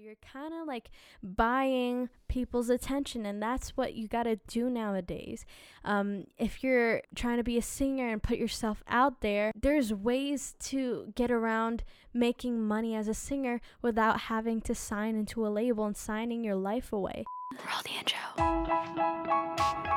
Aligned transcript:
you're 0.00 0.14
kind 0.32 0.54
of 0.54 0.66
like 0.66 0.90
buying 1.22 2.08
people's 2.28 2.70
attention, 2.70 3.26
and 3.26 3.42
that's 3.42 3.76
what 3.76 3.94
you 3.94 4.08
got 4.08 4.22
to 4.22 4.36
do 4.46 4.70
nowadays. 4.70 5.44
Um, 5.84 6.24
if 6.38 6.64
you're 6.64 7.02
trying 7.14 7.36
to 7.36 7.44
be 7.44 7.58
a 7.58 7.62
singer 7.62 8.08
and 8.08 8.22
put 8.22 8.38
yourself 8.38 8.82
out 8.88 9.20
there, 9.20 9.52
there's 9.54 9.92
ways 9.92 10.54
to 10.60 11.12
get 11.14 11.30
around 11.30 11.84
making 12.14 12.66
money 12.66 12.94
as 12.94 13.08
a 13.08 13.14
singer 13.14 13.60
without 13.82 14.20
having 14.22 14.62
to 14.62 14.74
sign 14.74 15.16
into 15.16 15.46
a 15.46 15.48
label 15.48 15.84
and 15.84 15.96
signing 15.96 16.44
your 16.44 16.56
life 16.56 16.92
away. 16.92 17.24
Roll 17.52 17.82
the 17.84 17.90
intro. 17.98 19.89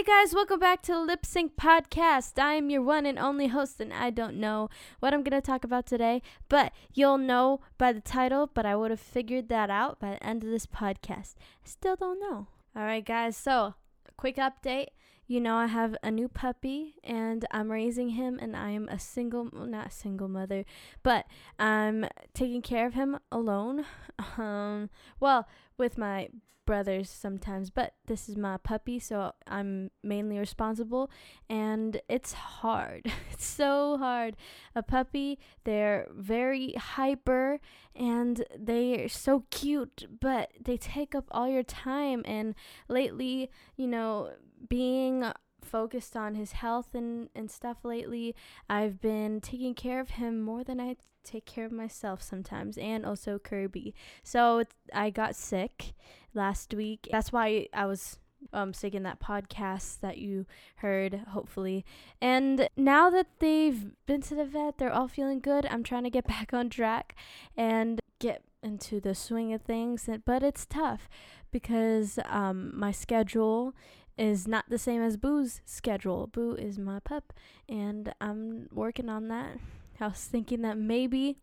Hey 0.00 0.22
guys, 0.22 0.34
welcome 0.34 0.58
back 0.58 0.80
to 0.84 0.98
Lip 0.98 1.26
Sync 1.26 1.56
Podcast. 1.56 2.42
I 2.42 2.54
am 2.54 2.70
your 2.70 2.80
one 2.80 3.04
and 3.04 3.18
only 3.18 3.48
host, 3.48 3.82
and 3.82 3.92
I 3.92 4.08
don't 4.08 4.36
know 4.36 4.70
what 4.98 5.12
I'm 5.12 5.22
going 5.22 5.38
to 5.38 5.46
talk 5.46 5.62
about 5.62 5.84
today, 5.84 6.22
but 6.48 6.72
you'll 6.94 7.18
know 7.18 7.60
by 7.76 7.92
the 7.92 8.00
title. 8.00 8.48
But 8.54 8.64
I 8.64 8.74
would 8.76 8.90
have 8.90 8.98
figured 8.98 9.50
that 9.50 9.68
out 9.68 10.00
by 10.00 10.12
the 10.12 10.26
end 10.26 10.42
of 10.42 10.48
this 10.48 10.64
podcast. 10.64 11.34
I 11.36 11.66
still 11.68 11.96
don't 11.96 12.18
know. 12.18 12.46
All 12.74 12.82
right, 12.82 13.04
guys, 13.04 13.36
so 13.36 13.74
quick 14.16 14.36
update. 14.36 14.86
You 15.26 15.38
know, 15.38 15.56
I 15.56 15.66
have 15.66 15.94
a 16.02 16.10
new 16.10 16.28
puppy 16.28 16.94
and 17.04 17.44
I'm 17.50 17.70
raising 17.70 18.08
him, 18.10 18.38
and 18.40 18.56
I 18.56 18.70
am 18.70 18.88
a 18.88 18.98
single, 18.98 19.50
well, 19.52 19.66
not 19.66 19.92
single 19.92 20.28
mother, 20.28 20.64
but 21.02 21.26
I'm 21.58 22.06
taking 22.32 22.62
care 22.62 22.86
of 22.86 22.94
him 22.94 23.18
alone. 23.30 23.84
Um, 24.38 24.90
well, 25.18 25.48
with 25.78 25.96
my 25.96 26.28
brothers 26.70 27.10
sometimes, 27.10 27.68
but 27.68 27.94
this 28.06 28.28
is 28.28 28.36
my 28.36 28.56
puppy, 28.56 29.00
so 29.00 29.32
I'm 29.48 29.90
mainly 30.04 30.38
responsible, 30.38 31.10
and 31.48 32.00
it's 32.08 32.32
hard. 32.32 33.12
It's 33.32 33.44
so 33.46 33.96
hard. 33.96 34.36
A 34.76 34.82
puppy, 34.82 35.38
they're 35.64 36.06
very 36.12 36.74
hyper 36.74 37.58
and 37.96 38.44
they're 38.56 39.08
so 39.08 39.44
cute, 39.50 40.06
but 40.20 40.50
they 40.62 40.76
take 40.76 41.14
up 41.14 41.24
all 41.30 41.48
your 41.48 41.62
time. 41.62 42.22
And 42.26 42.54
lately, 42.86 43.50
you 43.76 43.86
know, 43.86 44.32
being 44.68 45.24
focused 45.64 46.16
on 46.16 46.34
his 46.34 46.52
health 46.52 46.94
and, 46.94 47.30
and 47.34 47.50
stuff 47.50 47.78
lately. 47.82 48.34
I've 48.68 49.00
been 49.00 49.40
taking 49.40 49.74
care 49.74 50.00
of 50.00 50.10
him 50.10 50.40
more 50.42 50.64
than 50.64 50.80
I 50.80 50.96
take 51.24 51.46
care 51.46 51.64
of 51.64 51.72
myself 51.72 52.22
sometimes, 52.22 52.78
and 52.78 53.04
also 53.04 53.38
Kirby. 53.38 53.94
So 54.22 54.64
I 54.92 55.10
got 55.10 55.36
sick 55.36 55.92
last 56.34 56.74
week. 56.74 57.08
That's 57.10 57.32
why 57.32 57.66
I 57.72 57.86
was 57.86 58.18
um 58.54 58.72
sick 58.72 58.94
in 58.94 59.02
that 59.02 59.20
podcast 59.20 60.00
that 60.00 60.16
you 60.16 60.46
heard 60.76 61.12
hopefully 61.28 61.84
and 62.22 62.70
now 62.74 63.10
that 63.10 63.26
they've 63.38 63.90
been 64.06 64.22
to 64.22 64.34
the 64.34 64.46
vet 64.46 64.78
they're 64.78 64.90
all 64.90 65.08
feeling 65.08 65.40
good 65.40 65.66
i'm 65.66 65.82
trying 65.82 66.04
to 66.04 66.08
get 66.10 66.26
back 66.26 66.54
on 66.54 66.70
track 66.70 67.14
and 67.54 68.00
get 68.18 68.42
into 68.62 68.98
the 68.98 69.14
swing 69.14 69.52
of 69.52 69.60
things 69.60 70.08
but 70.24 70.42
it's 70.42 70.64
tough 70.64 71.06
because 71.50 72.18
um 72.30 72.72
my 72.74 72.90
schedule 72.90 73.74
is 74.20 74.46
not 74.46 74.66
the 74.68 74.78
same 74.78 75.02
as 75.02 75.16
Boo's 75.16 75.62
schedule. 75.64 76.26
Boo 76.26 76.54
is 76.54 76.78
my 76.78 77.00
pup, 77.00 77.32
and 77.68 78.12
I'm 78.20 78.68
working 78.70 79.08
on 79.08 79.28
that. 79.28 79.56
I 80.00 80.08
was 80.08 80.24
thinking 80.24 80.62
that 80.62 80.78
maybe 80.78 81.38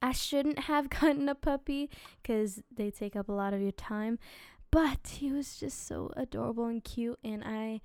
I 0.00 0.12
shouldn't 0.12 0.60
have 0.60 0.90
gotten 1.00 1.28
a 1.28 1.34
puppy 1.34 1.90
because 2.22 2.62
they 2.74 2.90
take 2.90 3.16
up 3.16 3.28
a 3.28 3.32
lot 3.32 3.54
of 3.54 3.60
your 3.60 3.72
time, 3.72 4.18
but 4.70 5.14
he 5.18 5.32
was 5.32 5.56
just 5.56 5.86
so 5.86 6.12
adorable 6.16 6.66
and 6.66 6.82
cute, 6.84 7.18
and 7.24 7.42
I 7.44 7.80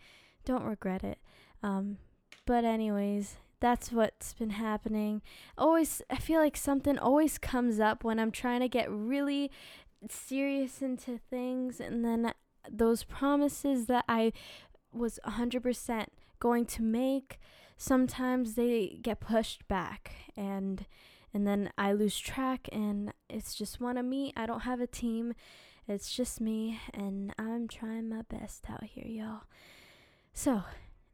don't 0.45 0.65
regret 0.65 1.03
it. 1.03 1.19
Um, 1.61 1.97
but, 2.45 2.65
anyways, 2.65 3.37
that's 3.61 3.91
what's 3.91 4.33
been 4.33 4.51
happening. 4.51 5.21
Always, 5.57 6.01
I 6.09 6.17
feel 6.17 6.41
like 6.41 6.57
something 6.57 6.97
always 6.99 7.37
comes 7.37 7.79
up 7.79 8.03
when 8.03 8.19
I'm 8.19 8.31
trying 8.31 8.59
to 8.59 8.67
get 8.67 8.91
really 8.91 9.49
serious 10.09 10.81
into 10.81 11.17
things, 11.29 11.79
and 11.79 12.03
then 12.03 12.33
those 12.69 13.03
promises 13.05 13.85
that 13.87 14.03
I 14.09 14.33
was 14.91 15.19
100% 15.25 16.07
going 16.43 16.65
to 16.65 16.81
make, 16.81 17.39
sometimes 17.77 18.55
they 18.55 18.99
get 19.01 19.21
pushed 19.21 19.65
back 19.69 20.11
and 20.35 20.85
and 21.33 21.47
then 21.47 21.71
I 21.77 21.93
lose 21.93 22.19
track 22.19 22.67
and 22.71 23.13
it's 23.27 23.55
just 23.55 23.79
one 23.79 23.97
of 23.97 24.05
me. 24.05 24.33
I 24.35 24.45
don't 24.45 24.59
have 24.59 24.81
a 24.81 24.85
team. 24.85 25.33
It's 25.87 26.13
just 26.13 26.39
me 26.41 26.79
and 26.93 27.33
I'm 27.39 27.67
trying 27.67 28.07
my 28.09 28.21
best 28.21 28.65
out 28.69 28.83
here, 28.83 29.07
y'all. 29.07 29.43
So, 30.33 30.63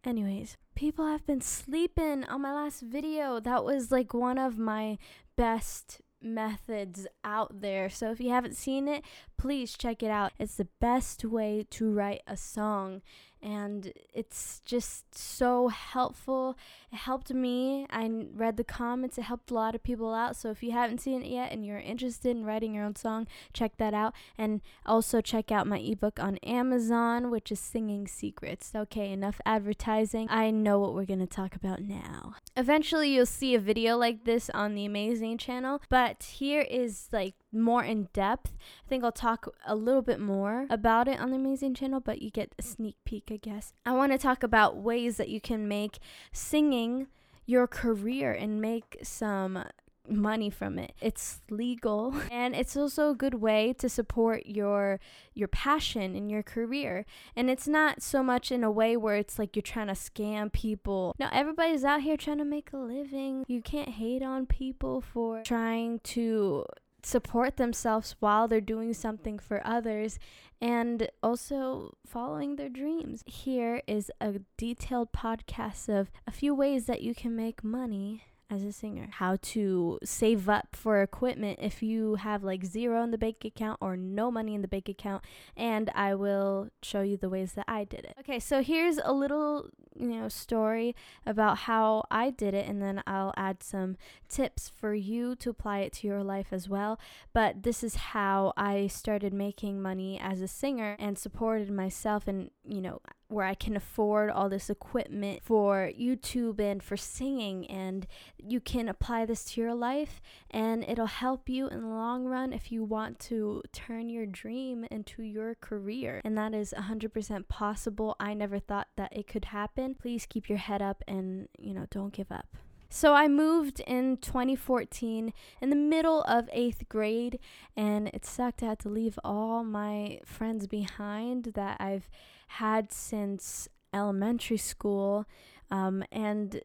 anyways, 0.03 0.57
people 0.75 1.05
have 1.05 1.25
been 1.25 1.41
sleeping 1.41 2.25
on 2.25 2.41
my 2.41 2.53
last 2.53 2.81
video. 2.81 3.39
That 3.39 3.63
was 3.63 3.91
like 3.91 4.13
one 4.13 4.37
of 4.37 4.57
my 4.57 4.97
best 5.37 6.01
methods 6.21 7.07
out 7.23 7.61
there. 7.61 7.87
So 7.89 8.11
if 8.11 8.19
you 8.19 8.31
haven't 8.31 8.57
seen 8.57 8.87
it, 8.89 9.05
please 9.37 9.77
check 9.77 10.03
it 10.03 10.09
out. 10.09 10.33
It's 10.37 10.55
the 10.55 10.67
best 10.81 11.23
way 11.23 11.65
to 11.69 11.89
write 11.91 12.23
a 12.27 12.35
song 12.35 13.01
and 13.41 13.93
it's 14.13 14.61
just 14.65 15.17
so 15.17 15.69
helpful. 15.69 16.57
It 16.91 16.97
helped 16.97 17.33
me. 17.33 17.85
I 17.89 18.09
read 18.33 18.57
the 18.57 18.63
comments, 18.63 19.17
it 19.17 19.23
helped 19.23 19.51
a 19.51 19.53
lot 19.53 19.75
of 19.75 19.83
people 19.83 20.13
out. 20.13 20.35
So 20.35 20.49
if 20.49 20.63
you 20.63 20.71
haven't 20.71 21.01
seen 21.01 21.21
it 21.21 21.29
yet 21.29 21.51
and 21.51 21.65
you're 21.65 21.79
interested 21.79 22.35
in 22.35 22.45
writing 22.45 22.73
your 22.73 22.85
own 22.85 22.95
song, 22.95 23.27
check 23.53 23.77
that 23.77 23.93
out. 23.93 24.13
And 24.37 24.61
also 24.85 25.21
check 25.21 25.51
out 25.51 25.67
my 25.67 25.79
ebook 25.79 26.19
on 26.19 26.37
Amazon, 26.37 27.29
which 27.31 27.51
is 27.51 27.59
Singing 27.59 28.07
Secrets. 28.07 28.71
Okay, 28.75 29.11
enough 29.11 29.39
advertising. 29.45 30.27
I 30.29 30.51
know 30.51 30.79
what 30.79 30.93
we're 30.93 31.05
going 31.05 31.19
to 31.19 31.27
talk 31.27 31.55
about 31.55 31.81
now. 31.81 32.35
Eventually, 32.57 33.13
you'll 33.13 33.25
see 33.25 33.55
a 33.55 33.59
video 33.59 33.97
like 33.97 34.25
this 34.25 34.49
on 34.51 34.75
the 34.75 34.85
Amazing 34.85 35.37
channel, 35.37 35.81
but 35.89 36.23
here 36.23 36.61
is 36.61 37.07
like 37.11 37.35
more 37.51 37.83
in 37.83 38.09
depth. 38.13 38.53
I 38.85 38.89
think 38.89 39.03
I'll 39.03 39.11
talk 39.11 39.47
a 39.65 39.75
little 39.75 40.01
bit 40.01 40.19
more 40.19 40.67
about 40.69 41.07
it 41.07 41.19
on 41.19 41.31
the 41.31 41.37
Amazing 41.37 41.73
channel, 41.73 41.99
but 41.99 42.21
you 42.21 42.29
get 42.29 42.53
a 42.59 42.61
sneak 42.61 42.97
peek, 43.05 43.29
I 43.31 43.37
guess. 43.37 43.73
I 43.85 43.93
want 43.93 44.11
to 44.11 44.17
talk 44.17 44.43
about 44.43 44.77
ways 44.77 45.17
that 45.17 45.29
you 45.29 45.41
can 45.41 45.67
make 45.67 45.99
singing 46.31 47.07
your 47.45 47.65
career 47.65 48.31
and 48.31 48.61
make 48.61 48.97
some 49.01 49.63
money 50.07 50.49
from 50.49 50.79
it. 50.79 50.93
It's 51.01 51.41
legal 51.49 52.15
and 52.31 52.55
it's 52.55 52.75
also 52.75 53.11
a 53.11 53.15
good 53.15 53.35
way 53.35 53.73
to 53.73 53.89
support 53.89 54.45
your 54.45 54.99
your 55.33 55.47
passion 55.47 56.15
in 56.15 56.29
your 56.29 56.43
career. 56.43 57.05
And 57.35 57.49
it's 57.49 57.67
not 57.67 58.01
so 58.01 58.23
much 58.23 58.51
in 58.51 58.63
a 58.63 58.71
way 58.71 58.97
where 58.97 59.15
it's 59.15 59.39
like 59.39 59.55
you're 59.55 59.63
trying 59.63 59.87
to 59.87 59.93
scam 59.93 60.51
people. 60.51 61.15
No, 61.19 61.29
everybody's 61.31 61.83
out 61.83 62.01
here 62.01 62.17
trying 62.17 62.39
to 62.39 62.45
make 62.45 62.73
a 62.73 62.77
living. 62.77 63.45
You 63.47 63.61
can't 63.61 63.89
hate 63.89 64.23
on 64.23 64.45
people 64.45 65.01
for 65.01 65.41
trying 65.43 65.99
to 65.99 66.65
support 67.03 67.57
themselves 67.57 68.15
while 68.19 68.47
they're 68.47 68.61
doing 68.61 68.93
something 68.93 69.39
for 69.39 69.61
others 69.65 70.19
and 70.61 71.09
also 71.23 71.95
following 72.05 72.55
their 72.55 72.69
dreams. 72.69 73.23
Here 73.25 73.81
is 73.87 74.11
a 74.19 74.41
detailed 74.57 75.11
podcast 75.11 75.87
of 75.89 76.11
a 76.27 76.31
few 76.31 76.53
ways 76.53 76.85
that 76.85 77.01
you 77.01 77.15
can 77.15 77.35
make 77.35 77.63
money 77.63 78.23
as 78.49 78.63
a 78.63 78.71
singer, 78.71 79.09
how 79.11 79.37
to 79.41 79.99
save 80.03 80.49
up 80.49 80.69
for 80.73 81.01
equipment 81.01 81.59
if 81.61 81.83
you 81.83 82.15
have 82.15 82.43
like 82.43 82.65
zero 82.65 83.03
in 83.03 83.11
the 83.11 83.17
bank 83.17 83.45
account 83.45 83.77
or 83.79 83.95
no 83.95 84.31
money 84.31 84.55
in 84.55 84.61
the 84.61 84.67
bank 84.67 84.89
account, 84.89 85.23
and 85.55 85.91
I 85.93 86.15
will 86.15 86.69
show 86.81 87.01
you 87.01 87.17
the 87.17 87.29
ways 87.29 87.53
that 87.53 87.65
I 87.67 87.83
did 87.83 88.05
it. 88.05 88.15
Okay, 88.19 88.39
so 88.39 88.63
here's 88.63 88.97
a 89.03 89.13
little, 89.13 89.69
you 89.95 90.07
know, 90.07 90.29
story 90.29 90.95
about 91.25 91.59
how 91.59 92.03
I 92.09 92.31
did 92.31 92.53
it, 92.53 92.67
and 92.67 92.81
then 92.81 93.03
I'll 93.05 93.33
add 93.37 93.61
some 93.61 93.97
tips 94.27 94.67
for 94.67 94.93
you 94.93 95.35
to 95.35 95.49
apply 95.51 95.79
it 95.79 95.93
to 95.93 96.07
your 96.07 96.23
life 96.23 96.47
as 96.51 96.67
well. 96.67 96.99
But 97.33 97.63
this 97.63 97.83
is 97.83 97.95
how 97.95 98.53
I 98.57 98.87
started 98.87 99.33
making 99.33 99.81
money 99.81 100.19
as 100.19 100.41
a 100.41 100.47
singer 100.47 100.95
and 100.99 101.17
supported 101.17 101.69
myself 101.69 102.27
and, 102.27 102.49
you 102.65 102.81
know, 102.81 103.01
where 103.29 103.45
I 103.45 103.53
can 103.53 103.77
afford 103.77 104.31
all 104.31 104.49
this 104.49 104.69
equipment 104.69 105.41
for 105.43 105.91
YouTube 105.97 106.59
and 106.59 106.83
for 106.83 106.97
singing. 106.97 107.65
And 107.67 108.05
you 108.37 108.59
can 108.59 108.89
apply 108.89 109.25
this 109.25 109.45
to 109.45 109.61
your 109.61 109.75
life, 109.75 110.19
and 110.49 110.83
it'll 110.83 111.05
help 111.05 111.47
you 111.47 111.67
in 111.67 111.81
the 111.81 111.87
long 111.87 112.25
run 112.25 112.51
if 112.51 112.71
you 112.71 112.83
want 112.83 113.19
to 113.19 113.61
turn 113.71 114.09
your 114.09 114.25
dream 114.25 114.85
into 114.91 115.21
your 115.21 115.55
career. 115.55 116.21
And 116.25 116.37
that 116.37 116.53
is 116.53 116.73
100% 116.75 117.47
possible. 117.47 118.15
I 118.19 118.33
never 118.33 118.59
thought 118.59 118.87
that 118.97 119.15
it 119.15 119.27
could 119.27 119.45
happen. 119.45 119.95
Please 119.95 120.25
keep 120.25 120.49
your 120.49 120.57
head 120.57 120.81
up 120.81 121.03
and, 121.07 121.47
you 121.57 121.73
know, 121.73 121.85
don't 121.91 122.13
give 122.13 122.31
up. 122.31 122.57
So 122.91 123.13
I 123.13 123.27
moved 123.27 123.81
in 123.81 124.17
2014 124.17 125.31
in 125.61 125.69
the 125.69 125.75
middle 125.75 126.23
of 126.23 126.49
eighth 126.51 126.89
grade, 126.89 127.37
and 127.77 128.07
it 128.07 128.25
sucked. 128.25 128.63
I 128.63 128.69
had 128.69 128.79
to 128.79 128.89
leave 128.89 129.19
all 129.23 129.63
my 129.63 130.21
friends 130.25 130.65
behind 130.65 131.51
that 131.53 131.77
I've 131.79 132.09
had 132.53 132.91
since 132.91 133.67
elementary 133.93 134.57
school. 134.57 135.25
Um, 135.71 136.03
and 136.11 136.61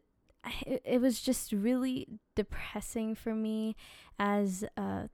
it, 0.65 0.81
it 0.83 1.01
was 1.01 1.21
just 1.21 1.51
really 1.51 2.07
depressing 2.35 3.15
for 3.15 3.33
me 3.33 3.75
as 4.19 4.63
a 4.77 5.09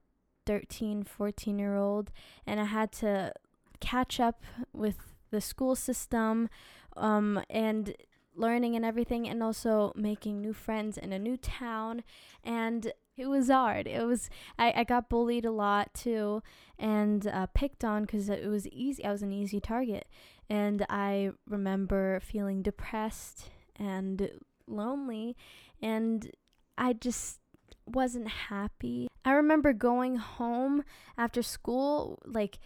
13, 0.45 1.03
14 1.03 1.59
year 1.59 1.75
old. 1.75 2.11
And 2.45 2.59
I 2.59 2.65
had 2.65 2.91
to 2.93 3.33
catch 3.79 4.19
up 4.19 4.43
with 4.73 4.97
the 5.29 5.41
school 5.41 5.75
system. 5.75 6.49
Um, 6.97 7.41
and 7.49 7.95
learning 8.35 8.75
and 8.75 8.85
everything, 8.85 9.27
and 9.27 9.43
also 9.43 9.91
making 9.95 10.41
new 10.41 10.53
friends 10.53 10.97
in 10.97 11.11
a 11.11 11.19
new 11.19 11.37
town. 11.37 12.03
And 12.43 12.91
it 13.17 13.27
was 13.27 13.49
hard. 13.49 13.87
It 13.87 14.05
was 14.05 14.29
I, 14.57 14.73
I 14.77 14.83
got 14.83 15.09
bullied 15.09 15.45
a 15.45 15.51
lot 15.51 15.93
too, 15.93 16.41
and 16.79 17.27
uh, 17.27 17.47
picked 17.47 17.83
on 17.83 18.03
because 18.03 18.29
it 18.29 18.47
was 18.47 18.67
easy. 18.67 19.03
I 19.03 19.11
was 19.11 19.21
an 19.21 19.31
easy 19.31 19.59
target, 19.59 20.07
and 20.51 20.85
I 20.89 21.31
remember 21.47 22.19
feeling 22.19 22.61
depressed 22.61 23.49
and 23.77 24.31
lonely, 24.67 25.37
and 25.81 26.29
I 26.77 26.91
just 26.91 27.39
wasn't 27.85 28.27
happy. 28.27 29.07
I 29.23 29.31
remember 29.31 29.71
going 29.71 30.17
home 30.17 30.83
after 31.17 31.41
school 31.41 32.19
like 32.25 32.59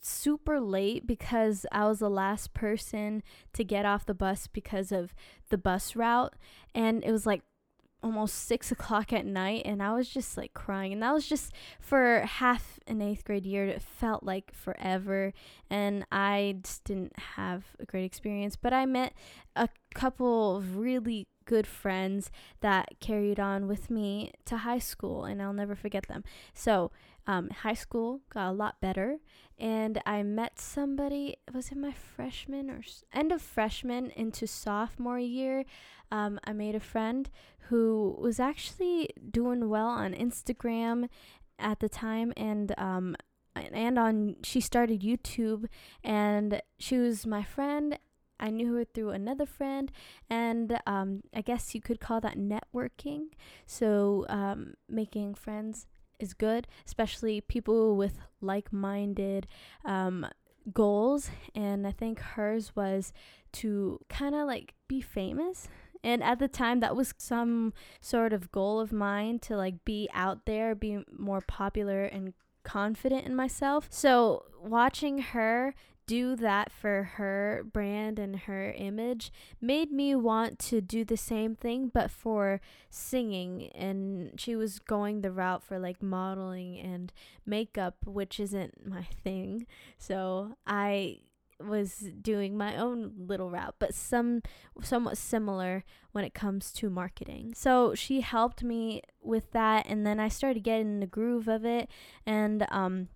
super 0.00 0.60
late 0.60 1.04
because 1.04 1.66
I 1.72 1.88
was 1.88 1.98
the 1.98 2.08
last 2.08 2.54
person 2.54 3.24
to 3.54 3.64
get 3.64 3.84
off 3.84 4.06
the 4.06 4.14
bus 4.14 4.46
because 4.46 4.92
of 4.92 5.12
the 5.48 5.58
bus 5.58 5.96
route. 5.96 6.34
And 6.76 7.02
it 7.02 7.10
was 7.10 7.26
like 7.26 7.42
almost 8.02 8.46
six 8.46 8.72
o'clock 8.72 9.12
at 9.12 9.24
night 9.24 9.62
and 9.64 9.82
I 9.82 9.94
was 9.94 10.08
just 10.08 10.36
like 10.36 10.54
crying. 10.54 10.92
And 10.92 11.02
that 11.02 11.12
was 11.12 11.26
just 11.26 11.52
for 11.80 12.20
half 12.20 12.80
an 12.86 13.00
eighth 13.00 13.24
grade 13.24 13.46
year. 13.46 13.66
It 13.66 13.82
felt 13.82 14.22
like 14.22 14.52
forever. 14.52 15.32
And 15.70 16.04
I 16.10 16.56
just 16.62 16.84
didn't 16.84 17.18
have 17.36 17.64
a 17.78 17.84
great 17.84 18.04
experience. 18.04 18.56
But 18.56 18.72
I 18.72 18.86
met 18.86 19.14
a 19.54 19.68
couple 19.94 20.56
of 20.56 20.76
really 20.76 21.26
good 21.44 21.66
friends 21.66 22.30
that 22.60 22.88
carried 23.00 23.40
on 23.40 23.66
with 23.66 23.90
me 23.90 24.32
to 24.44 24.58
high 24.58 24.78
school 24.78 25.24
and 25.24 25.42
I'll 25.42 25.52
never 25.52 25.74
forget 25.74 26.06
them. 26.08 26.24
So, 26.54 26.90
um, 27.26 27.50
high 27.50 27.74
school 27.74 28.20
got 28.30 28.50
a 28.50 28.52
lot 28.52 28.80
better 28.80 29.18
and 29.58 30.00
I 30.04 30.22
met 30.22 30.58
somebody, 30.58 31.36
was 31.52 31.70
it 31.70 31.76
my 31.78 31.92
freshman 31.92 32.68
or 32.68 32.78
s- 32.78 33.04
end 33.12 33.30
of 33.32 33.40
freshman 33.40 34.10
into 34.10 34.46
sophomore 34.46 35.18
year? 35.18 35.64
Um, 36.10 36.40
I 36.44 36.52
made 36.52 36.74
a 36.74 36.80
friend 36.80 37.30
who 37.68 38.16
was 38.20 38.40
actually 38.40 39.10
doing 39.30 39.68
well 39.68 39.86
on 39.86 40.14
Instagram 40.14 41.08
at 41.58 41.80
the 41.80 41.88
time 41.88 42.32
and 42.36 42.74
um, 42.76 43.16
and 43.54 43.98
on 43.98 44.36
she 44.42 44.60
started 44.60 45.02
YouTube 45.02 45.66
and 46.02 46.60
she 46.78 46.98
was 46.98 47.26
my 47.26 47.42
friend 47.42 47.98
I 48.42 48.50
knew 48.50 48.74
her 48.74 48.84
through 48.84 49.10
another 49.10 49.46
friend, 49.46 49.92
and 50.28 50.76
um, 50.84 51.22
I 51.32 51.42
guess 51.42 51.76
you 51.76 51.80
could 51.80 52.00
call 52.00 52.20
that 52.22 52.36
networking. 52.36 53.26
So, 53.66 54.26
um, 54.28 54.74
making 54.88 55.34
friends 55.36 55.86
is 56.22 56.34
good, 56.34 56.66
especially 56.86 57.40
people 57.40 57.96
with 57.96 58.18
like 58.40 58.72
minded 58.72 59.46
um, 59.84 60.26
goals. 60.72 61.30
And 61.54 61.86
I 61.86 61.92
think 61.92 62.20
hers 62.20 62.74
was 62.74 63.12
to 63.54 64.00
kind 64.08 64.34
of 64.34 64.46
like 64.46 64.74
be 64.88 65.00
famous. 65.00 65.68
And 66.04 66.22
at 66.22 66.38
the 66.38 66.48
time, 66.48 66.80
that 66.80 66.96
was 66.96 67.14
some 67.18 67.72
sort 68.00 68.32
of 68.32 68.50
goal 68.50 68.80
of 68.80 68.92
mine 68.92 69.38
to 69.40 69.56
like 69.56 69.84
be 69.84 70.08
out 70.14 70.46
there, 70.46 70.74
be 70.74 71.04
more 71.16 71.40
popular 71.40 72.04
and 72.04 72.34
confident 72.64 73.26
in 73.26 73.36
myself. 73.36 73.86
So, 73.90 74.44
watching 74.60 75.18
her 75.18 75.74
do 76.06 76.36
that 76.36 76.72
for 76.72 77.04
her 77.14 77.64
brand 77.72 78.18
and 78.18 78.40
her 78.40 78.72
image 78.72 79.32
made 79.60 79.90
me 79.92 80.14
want 80.14 80.58
to 80.58 80.80
do 80.80 81.04
the 81.04 81.16
same 81.16 81.54
thing 81.54 81.90
but 81.92 82.10
for 82.10 82.60
singing. 82.90 83.68
And 83.74 84.38
she 84.38 84.56
was 84.56 84.78
going 84.78 85.20
the 85.20 85.30
route 85.30 85.62
for 85.62 85.78
like 85.78 86.02
modeling 86.02 86.78
and 86.78 87.12
makeup 87.46 87.96
which 88.04 88.40
isn't 88.40 88.86
my 88.86 89.02
thing. 89.24 89.66
So 89.98 90.56
i 90.66 91.18
was 91.60 92.10
doing 92.20 92.56
my 92.56 92.76
own 92.76 93.12
little 93.16 93.48
route 93.48 93.76
but 93.78 93.94
some 93.94 94.42
somewhat 94.82 95.16
similar 95.16 95.84
when 96.10 96.24
it 96.24 96.34
comes 96.34 96.72
to 96.72 96.90
marketing. 96.90 97.52
So 97.54 97.94
she 97.94 98.20
helped 98.20 98.64
me 98.64 99.02
with 99.22 99.52
that 99.52 99.86
and 99.88 100.04
then 100.06 100.18
i 100.18 100.28
started 100.28 100.64
getting 100.64 101.00
the 101.00 101.06
groove 101.06 101.48
of 101.48 101.64
it. 101.64 101.88
And 102.26 102.66
um 102.70 103.08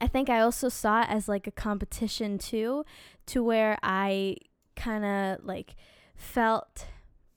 I 0.00 0.06
think 0.06 0.30
I 0.30 0.40
also 0.40 0.68
saw 0.68 1.02
it 1.02 1.08
as 1.10 1.28
like 1.28 1.46
a 1.46 1.52
competition 1.52 2.38
too, 2.38 2.84
to 3.26 3.42
where 3.42 3.78
I 3.82 4.36
kind 4.76 5.04
of 5.04 5.44
like 5.44 5.74
felt 6.14 6.86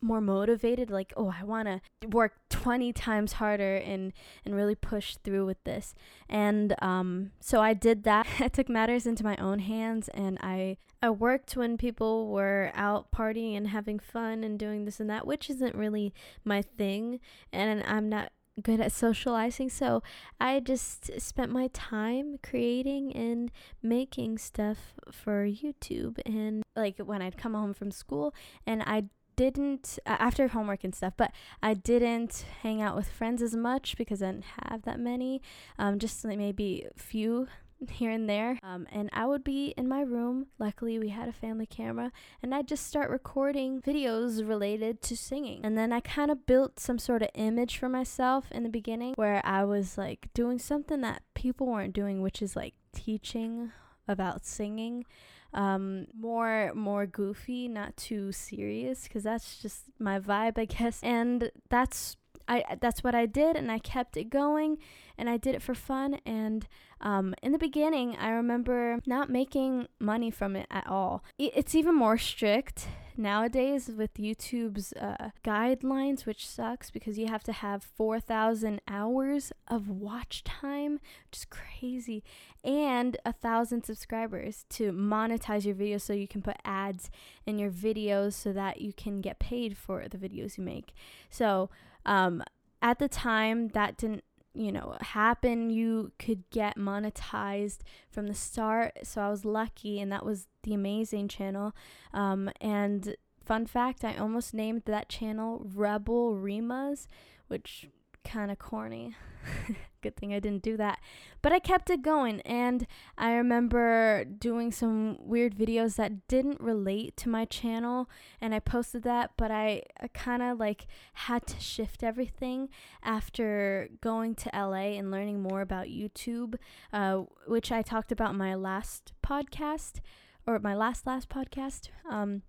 more 0.02 0.20
motivated 0.20 0.90
like 0.90 1.14
oh 1.16 1.32
i 1.40 1.44
want 1.44 1.68
to 1.68 2.08
work 2.08 2.34
20 2.50 2.92
times 2.92 3.34
harder 3.34 3.76
and 3.78 4.12
and 4.44 4.56
really 4.56 4.76
push 4.76 5.16
through 5.24 5.46
with 5.46 5.64
this. 5.64 5.94
And 6.28 6.76
um 6.82 7.32
so 7.40 7.62
i 7.62 7.74
did 7.74 8.04
that. 8.04 8.28
I 8.40 8.48
took 8.48 8.68
matters 8.70 9.06
into 9.06 9.24
my 9.24 9.36
own 9.38 9.60
hands 9.60 10.10
and 10.10 10.38
i 10.42 10.78
i 11.02 11.10
worked 11.10 11.56
when 11.56 11.78
people 11.78 12.28
were 12.30 12.72
out 12.74 13.12
partying 13.12 13.56
and 13.56 13.68
having 13.68 14.00
fun 14.00 14.44
and 14.44 14.58
doing 14.58 14.86
this 14.86 15.00
and 15.00 15.10
that 15.10 15.28
which 15.28 15.50
isn't 15.50 15.76
really 15.76 16.14
my 16.44 16.62
thing. 16.62 17.20
And 17.54 17.84
i'm 17.88 18.10
not 18.10 18.32
good 18.62 18.80
at 18.80 18.92
socializing. 18.92 19.70
So 19.70 20.04
I 20.40 20.60
just 20.60 21.20
spent 21.20 21.52
my 21.52 21.70
time 21.74 22.38
creating 22.44 23.16
and 23.16 23.52
making 23.82 24.38
stuff 24.38 24.94
for 25.12 25.46
YouTube. 25.46 26.20
And 26.26 26.64
like 26.76 26.98
when 27.00 27.22
I'd 27.22 27.38
come 27.38 27.54
home 27.54 27.74
from 27.74 27.92
school 27.92 28.34
and 28.66 28.84
I 28.86 29.06
didn't 29.38 29.98
uh, 30.06 30.18
after 30.20 30.50
homework 30.50 30.84
and 30.84 30.94
stuff 30.94 31.14
but 31.16 31.32
i 31.64 31.74
didn't 31.74 32.46
hang 32.62 32.82
out 32.82 32.96
with 32.96 33.10
friends 33.10 33.42
as 33.42 33.56
much 33.56 33.98
because 33.98 34.22
i 34.22 34.26
didn't 34.28 34.44
have 34.70 34.84
that 34.84 35.00
many 35.00 35.42
um, 35.80 35.98
just 35.98 36.24
maybe 36.26 36.86
few 36.98 37.48
here 37.90 38.12
and 38.12 38.30
there. 38.30 38.60
Um, 38.64 38.88
and 38.92 39.10
I 39.14 39.26
would 39.26 39.44
be 39.44 39.74
in 39.78 39.88
my 39.88 40.02
room. 40.02 40.48
Luckily, 40.60 41.00
we 41.00 41.10
had 41.10 41.28
a 41.28 41.34
family 41.34 41.66
camera, 41.66 42.12
and 42.42 42.54
I'd 42.54 42.68
just 42.68 42.88
start 42.88 43.10
recording 43.10 43.82
videos 43.82 44.48
related 44.48 45.02
to 45.04 45.18
singing. 45.18 45.62
And 45.64 45.78
then 45.78 45.92
I 45.92 46.00
kind 46.00 46.32
of 46.32 46.46
built 46.46 46.80
some 46.80 47.00
sort 47.00 47.22
of 47.22 47.30
image 47.36 47.78
for 47.78 47.90
myself 47.90 48.52
in 48.52 48.64
the 48.64 48.70
beginning 48.70 49.14
where 49.16 49.42
I 49.46 49.64
was 49.64 49.98
like 49.98 50.30
doing 50.34 50.60
something 50.60 51.02
that 51.02 51.24
people 51.34 51.68
weren't 51.68 51.94
doing, 51.94 52.22
which 52.22 52.42
is 52.42 52.56
like 52.56 52.74
teaching 52.94 53.72
about 54.08 54.46
singing 54.46 55.06
um 55.54 56.08
more 56.18 56.72
more 56.74 57.06
goofy 57.06 57.68
not 57.68 57.96
too 57.98 58.32
serious 58.32 59.04
because 59.04 59.24
that's 59.24 59.62
just 59.62 59.84
my 60.00 60.18
vibe 60.18 60.58
i 60.58 60.64
guess 60.64 61.02
and 61.04 61.52
that's 61.70 62.16
I 62.48 62.78
that's 62.80 63.04
what 63.04 63.16
I 63.16 63.26
did 63.26 63.56
and 63.56 63.72
I 63.72 63.80
kept 63.80 64.18
it 64.18 64.30
going 64.30 64.78
and 65.22 65.30
I 65.30 65.38
did 65.38 65.54
it 65.54 65.62
for 65.62 65.76
fun 65.76 66.16
and 66.26 66.68
um, 67.00 67.36
in 67.44 67.52
the 67.52 67.60
beginning 67.60 68.18
I 68.18 68.32
remember 68.32 69.00
not 69.06 69.30
making 69.30 69.88
money 70.00 70.32
from 70.32 70.56
it 70.56 70.66
at 70.72 70.88
all. 70.88 71.24
It's 71.38 71.76
even 71.76 71.94
more 71.94 72.18
strict 72.18 72.88
nowadays 73.16 73.88
with 73.96 74.16
YouTube's 74.16 74.94
uh, 74.94 75.30
guidelines, 75.46 76.26
which 76.26 76.48
sucks 76.48 76.90
because 76.90 77.20
you 77.20 77.28
have 77.28 77.44
to 77.44 77.52
have 77.52 77.84
4,000 77.84 78.82
hours 78.88 79.52
of 79.68 79.88
watch 79.90 80.44
time, 80.44 80.94
which 80.94 81.40
is 81.40 81.46
crazy, 81.46 82.24
and 82.64 83.18
a 83.24 83.32
thousand 83.32 83.84
subscribers 83.84 84.66
to 84.70 84.92
monetize 84.92 85.66
your 85.66 85.76
videos 85.76 86.02
so 86.02 86.14
you 86.14 86.28
can 86.28 86.42
put 86.42 86.58
ads 86.66 87.12
in 87.46 87.60
your 87.60 87.70
videos 87.70 88.34
so 88.34 88.52
that 88.54 88.82
you 88.82 88.92
can 88.92 89.22
get 89.22 89.38
paid 89.38 89.78
for 89.78 90.08
the 90.08 90.18
videos 90.18 90.58
you 90.58 90.64
make. 90.64 90.94
So, 91.30 91.70
um, 92.08 92.44
at 92.82 92.98
the 92.98 93.08
time, 93.08 93.68
that 93.70 93.98
didn't 93.98 94.24
you 94.54 94.72
know 94.72 94.98
happen 95.02 95.70
you 95.70 96.12
could 96.20 96.44
get 96.50 96.78
monetized 96.78 97.80
from 98.10 98.28
the 98.28 98.36
start. 98.36 98.94
So 99.04 99.22
i 99.22 99.30
was 99.30 99.46
lucky 99.46 100.00
and 100.00 100.12
that 100.12 100.26
was 100.26 100.48
the 100.64 100.74
amazing 100.74 101.28
channel. 101.28 101.74
Um, 102.14 102.50
and 102.60 103.16
fun 103.44 103.66
fact 103.66 104.06
i 104.06 104.16
almost 104.16 104.54
named 104.54 104.84
that 104.86 105.10
channel 105.10 105.66
rebel 105.74 106.36
remas 106.36 107.08
which 107.48 107.88
kind 108.24 108.52
of 108.52 108.60
corny. 108.60 109.16
Good 110.02 110.16
thing 110.16 110.34
i 110.34 110.40
didn't 110.40 110.64
do 110.64 110.78
that. 110.78 111.00
But 111.42 111.52
i 111.54 111.60
kept 111.60 111.90
it 111.90 112.02
going 112.02 112.42
and 112.42 112.88
i 113.18 113.34
remember 113.34 114.24
doing 114.26 114.72
some 114.72 115.18
weird 115.20 115.56
videos 115.56 115.96
that 115.96 116.28
didn't 116.28 116.60
relate 116.60 117.18
to 117.18 117.30
my 117.30 117.46
channel 117.46 118.10
and 118.40 118.54
i 118.54 118.60
posted 118.60 119.04
that 119.04 119.32
but 119.38 119.52
i, 119.52 119.82
I 120.00 120.08
kind 120.08 120.42
of 120.44 120.60
like 120.60 120.86
had 121.14 121.46
to 121.48 121.60
shift 121.60 122.04
everything 122.04 122.70
after 123.04 123.90
going 124.02 124.36
to 124.36 124.50
la 124.54 124.74
and 124.74 125.12
learning 125.12 125.42
more 125.42 125.62
about 125.62 125.88
youtube 125.88 126.56
uh, 126.94 127.24
which 127.48 127.72
i 127.72 127.82
talked 127.82 128.12
about 128.12 128.36
my 128.36 128.54
last 128.56 129.14
podcast 129.26 130.00
or 130.46 130.60
my 130.60 130.76
last 130.76 131.08
last 131.08 131.30
podcast 131.30 131.90
um, 132.10 132.44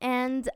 and 0.00 0.48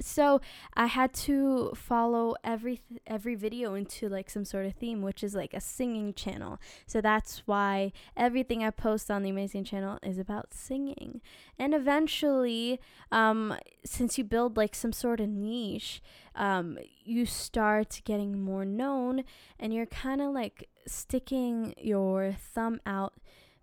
so 0.00 0.40
I 0.74 0.86
had 0.86 1.12
to 1.14 1.72
follow 1.74 2.34
every 2.42 2.80
every 3.06 3.34
video 3.34 3.74
into 3.74 4.08
like 4.08 4.30
some 4.30 4.44
sort 4.44 4.66
of 4.66 4.74
theme, 4.74 5.02
which 5.02 5.22
is 5.22 5.34
like 5.34 5.54
a 5.54 5.60
singing 5.60 6.14
channel. 6.14 6.58
So 6.86 7.00
that's 7.00 7.42
why 7.46 7.92
everything 8.16 8.64
I 8.64 8.70
post 8.70 9.10
on 9.10 9.22
the 9.22 9.30
Amazing 9.30 9.64
channel 9.64 9.98
is 10.02 10.18
about 10.18 10.54
singing. 10.54 11.20
And 11.58 11.74
eventually, 11.74 12.80
um, 13.12 13.54
since 13.84 14.18
you 14.18 14.24
build 14.24 14.56
like 14.56 14.74
some 14.74 14.92
sort 14.92 15.20
of 15.20 15.28
niche, 15.28 16.02
um, 16.34 16.78
you 17.04 17.26
start 17.26 18.00
getting 18.04 18.42
more 18.42 18.64
known, 18.64 19.24
and 19.58 19.72
you're 19.74 19.86
kind 19.86 20.20
of 20.20 20.32
like 20.32 20.68
sticking 20.86 21.74
your 21.78 22.34
thumb 22.38 22.80
out 22.86 23.14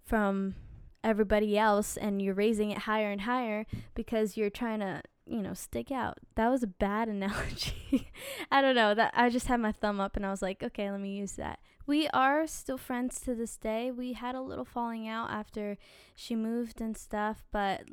from 0.04 0.56
everybody 1.04 1.58
else 1.58 1.96
and 1.96 2.22
you're 2.22 2.34
raising 2.34 2.72
it 2.72 2.80
higher 2.80 3.12
and 3.12 3.22
higher 3.22 3.66
because 3.94 4.36
you're 4.36 4.50
trying 4.50 4.80
to 4.80 5.02
you 5.30 5.42
know, 5.42 5.54
stick 5.54 5.92
out. 5.92 6.18
That 6.36 6.50
was 6.50 6.64
a 6.64 6.68
bad 6.68 7.08
analogy. 7.10 8.12
I 8.52 8.62
don't 8.62 8.76
know. 8.76 8.94
That 8.94 9.14
I 9.16 9.30
just 9.30 9.48
had 9.48 9.60
my 9.60 9.72
thumb 9.72 10.00
up 10.00 10.16
and 10.16 10.26
I 10.26 10.32
was 10.32 10.42
like, 10.42 10.64
okay, 10.64 10.90
let 10.92 11.00
me 11.00 11.16
use 11.16 11.34
that. 11.34 11.60
We 11.86 12.08
are 12.10 12.48
still 12.48 12.78
friends 12.78 13.20
to 13.22 13.34
this 13.34 13.56
day. 13.58 13.92
We 13.92 14.14
had 14.14 14.36
a 14.36 14.42
little 14.42 14.66
falling 14.66 15.08
out 15.08 15.30
after 15.32 15.78
she 16.16 16.36
moved 16.36 16.82
and 16.82 16.98
stuff, 16.98 17.46
but 17.52 17.84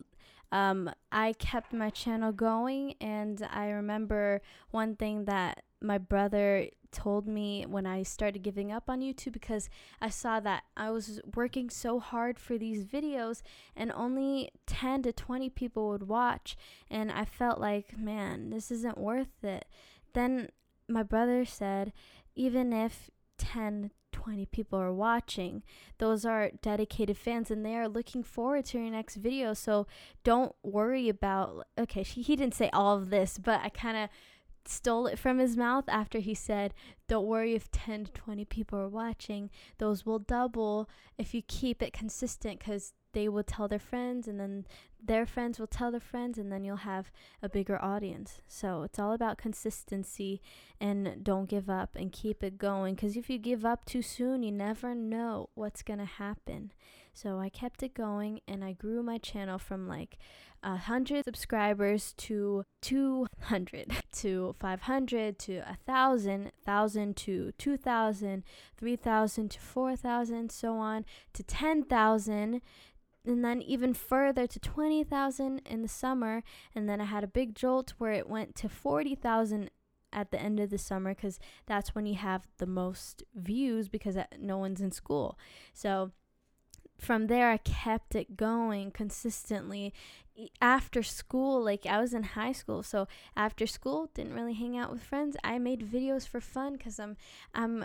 um, 0.51 0.91
I 1.13 1.35
kept 1.35 1.73
my 1.73 1.91
channel 1.91 2.33
going. 2.33 2.95
And 3.01 3.47
I 3.53 3.69
remember 3.69 4.41
one 4.71 4.97
thing 4.97 5.27
that 5.27 5.63
my 5.85 5.99
brother 5.99 6.69
told 6.91 7.27
me 7.27 7.65
when 7.69 7.87
I 7.87 8.05
started 8.05 8.43
giving 8.43 8.71
up 8.73 8.85
on 8.89 9.01
YouTube 9.01 9.33
because 9.33 9.69
I 10.01 10.09
saw 10.09 10.41
that 10.41 10.63
I 10.77 10.91
was 10.91 11.21
working 11.35 11.69
so 11.69 11.99
hard 11.99 12.39
for 12.39 12.57
these 12.57 12.85
videos 12.85 13.43
and 13.77 13.93
only 13.93 14.51
10 14.67 15.03
to 15.03 15.13
20 15.13 15.51
people 15.51 15.89
would 15.89 16.09
watch. 16.09 16.57
And 16.91 17.11
I 17.11 17.25
felt 17.25 17.61
like, 17.61 17.99
man, 17.99 18.51
this 18.51 18.71
isn't 18.71 18.97
worth 18.97 19.43
it. 19.43 19.67
Then 20.15 20.51
my 20.89 21.03
brother 21.03 21.45
said, 21.45 21.93
even 22.35 22.73
if 22.73 23.11
10 23.39 23.91
20 24.25 24.47
people 24.47 24.79
are 24.79 24.93
watching. 24.93 25.63
Those 25.99 26.25
are 26.25 26.53
dedicated 26.63 27.19
fans 27.19 27.51
and 27.51 27.67
they 27.67 27.77
are 27.77 27.89
looking 27.89 28.23
forward 28.23 28.65
to 28.67 28.79
your 28.79 28.91
next 28.91 29.17
video. 29.17 29.53
So 29.53 29.87
don't 30.23 30.55
worry 30.63 31.09
about, 31.09 31.67
okay, 31.77 32.03
he, 32.05 32.37
didn't 32.37 32.55
say 32.55 32.71
all 32.73 32.97
of 32.97 33.11
this, 33.11 33.39
but 33.39 33.61
I 33.63 33.69
kind 33.69 33.97
of 33.99 34.09
stole 34.69 35.07
it 35.07 35.19
from 35.19 35.39
his 35.39 35.57
mouth 35.57 35.85
after 35.89 36.19
he 36.19 36.35
said, 36.35 36.75
Don't 37.09 37.27
worry 37.27 37.55
if 37.55 37.71
10 37.71 38.07
to 38.07 38.13
20 38.13 38.45
people 38.45 38.79
are 38.79 38.89
watching. 38.89 39.51
Those 39.79 40.07
will 40.07 40.19
double 40.19 40.89
if 41.19 41.35
you 41.35 41.43
keep 41.43 41.83
it 41.83 41.93
consistent 41.93 42.59
because 42.61 42.93
they 43.13 43.29
will 43.29 43.45
tell 43.45 43.69
their 43.69 43.79
friends 43.79 44.29
and 44.29 44.39
then 44.39 44.67
their 45.07 45.27
friends 45.27 45.59
will 45.59 45.67
tell 45.67 45.91
their 45.91 46.01
friends 46.01 46.39
and 46.39 46.51
then 46.51 46.65
you'll 46.65 46.77
have 46.77 47.11
a 47.43 47.49
bigger 47.49 47.83
audience. 47.83 48.41
So 48.49 48.83
it's 48.83 48.99
all 48.99 49.13
about 49.13 49.39
consistency 49.39 50.41
and 50.81 51.23
don't 51.23 51.49
give 51.49 51.69
up 51.69 51.91
and 51.97 52.13
keep 52.13 52.43
it 52.43 52.59
going 52.59 52.95
because 52.95 53.17
if 53.17 53.29
you 53.29 53.39
give 53.39 53.65
up 53.65 53.85
too 53.85 54.03
soon, 54.03 54.43
you 54.43 54.53
never 54.53 54.95
know 54.95 55.51
what's 55.55 55.83
going 55.83 55.99
to 55.99 56.05
happen. 56.05 56.73
So 57.13 57.39
I 57.39 57.49
kept 57.49 57.83
it 57.83 57.95
going 57.95 58.41
and 58.49 58.65
I 58.65 58.73
grew 58.73 59.03
my 59.03 59.19
channel 59.19 59.59
from 59.59 59.87
like 59.87 60.19
a 60.65 60.71
100 60.71 61.25
subscribers 61.25 62.15
to 62.15 62.65
200 62.83 63.93
to 64.13 64.57
500 64.59 65.39
to 65.39 65.57
a 65.59 65.77
1000 65.85 66.45
1000 66.65 67.17
to 67.17 67.53
2000 67.59 68.43
3000 68.77 69.51
to 69.51 69.61
4000 69.61 70.51
so 70.51 70.77
on 70.77 71.05
to 71.35 71.43
10000 71.43 72.63
and 73.27 73.45
then 73.45 73.63
even 73.63 73.95
further 73.95 74.47
to 74.47 74.61
20,000 74.61 75.63
in 75.65 75.83
the 75.83 75.89
summer. 75.89 76.43
And 76.75 76.89
then 76.89 77.01
I 77.01 77.05
had 77.05 77.25
a 77.25 77.29
big 77.29 77.55
jolt 77.55 77.95
where 77.99 78.13
it 78.13 78.29
went 78.29 78.55
to 78.57 78.69
40,000 78.69 79.71
at 80.13 80.31
the 80.31 80.41
end 80.41 80.61
of 80.61 80.71
the 80.71 80.79
summer 80.79 81.13
cuz 81.13 81.41
that's 81.67 81.95
when 81.95 82.07
you 82.07 82.15
have 82.15 82.47
the 82.59 82.67
most 82.67 83.25
views 83.35 83.89
because 83.89 84.17
uh, 84.17 84.27
no 84.39 84.59
one's 84.59 84.81
in 84.81 84.93
school. 84.93 85.39
So 85.73 86.13
from 86.99 87.27
there 87.27 87.51
I 87.51 87.57
kept 87.57 88.15
it 88.15 88.37
going 88.37 88.93
consistently. 88.93 89.93
After 90.61 91.03
school 91.03 91.63
like 91.63 91.85
I 91.87 92.01
was 92.01 92.15
in 92.15 92.23
high 92.23 92.53
school 92.53 92.83
so 92.83 93.09
after 93.35 93.67
school 93.67 94.11
didn't 94.15 94.35
really 94.35 94.55
hang 94.55 94.77
out 94.77 94.93
with 94.93 95.03
friends. 95.03 95.37
I 95.43 95.59
made 95.59 95.81
videos 95.81 96.29
for 96.29 96.41
fun 96.41 96.77
cuz 96.77 97.01
I'm 97.01 97.17
I'm 97.53 97.85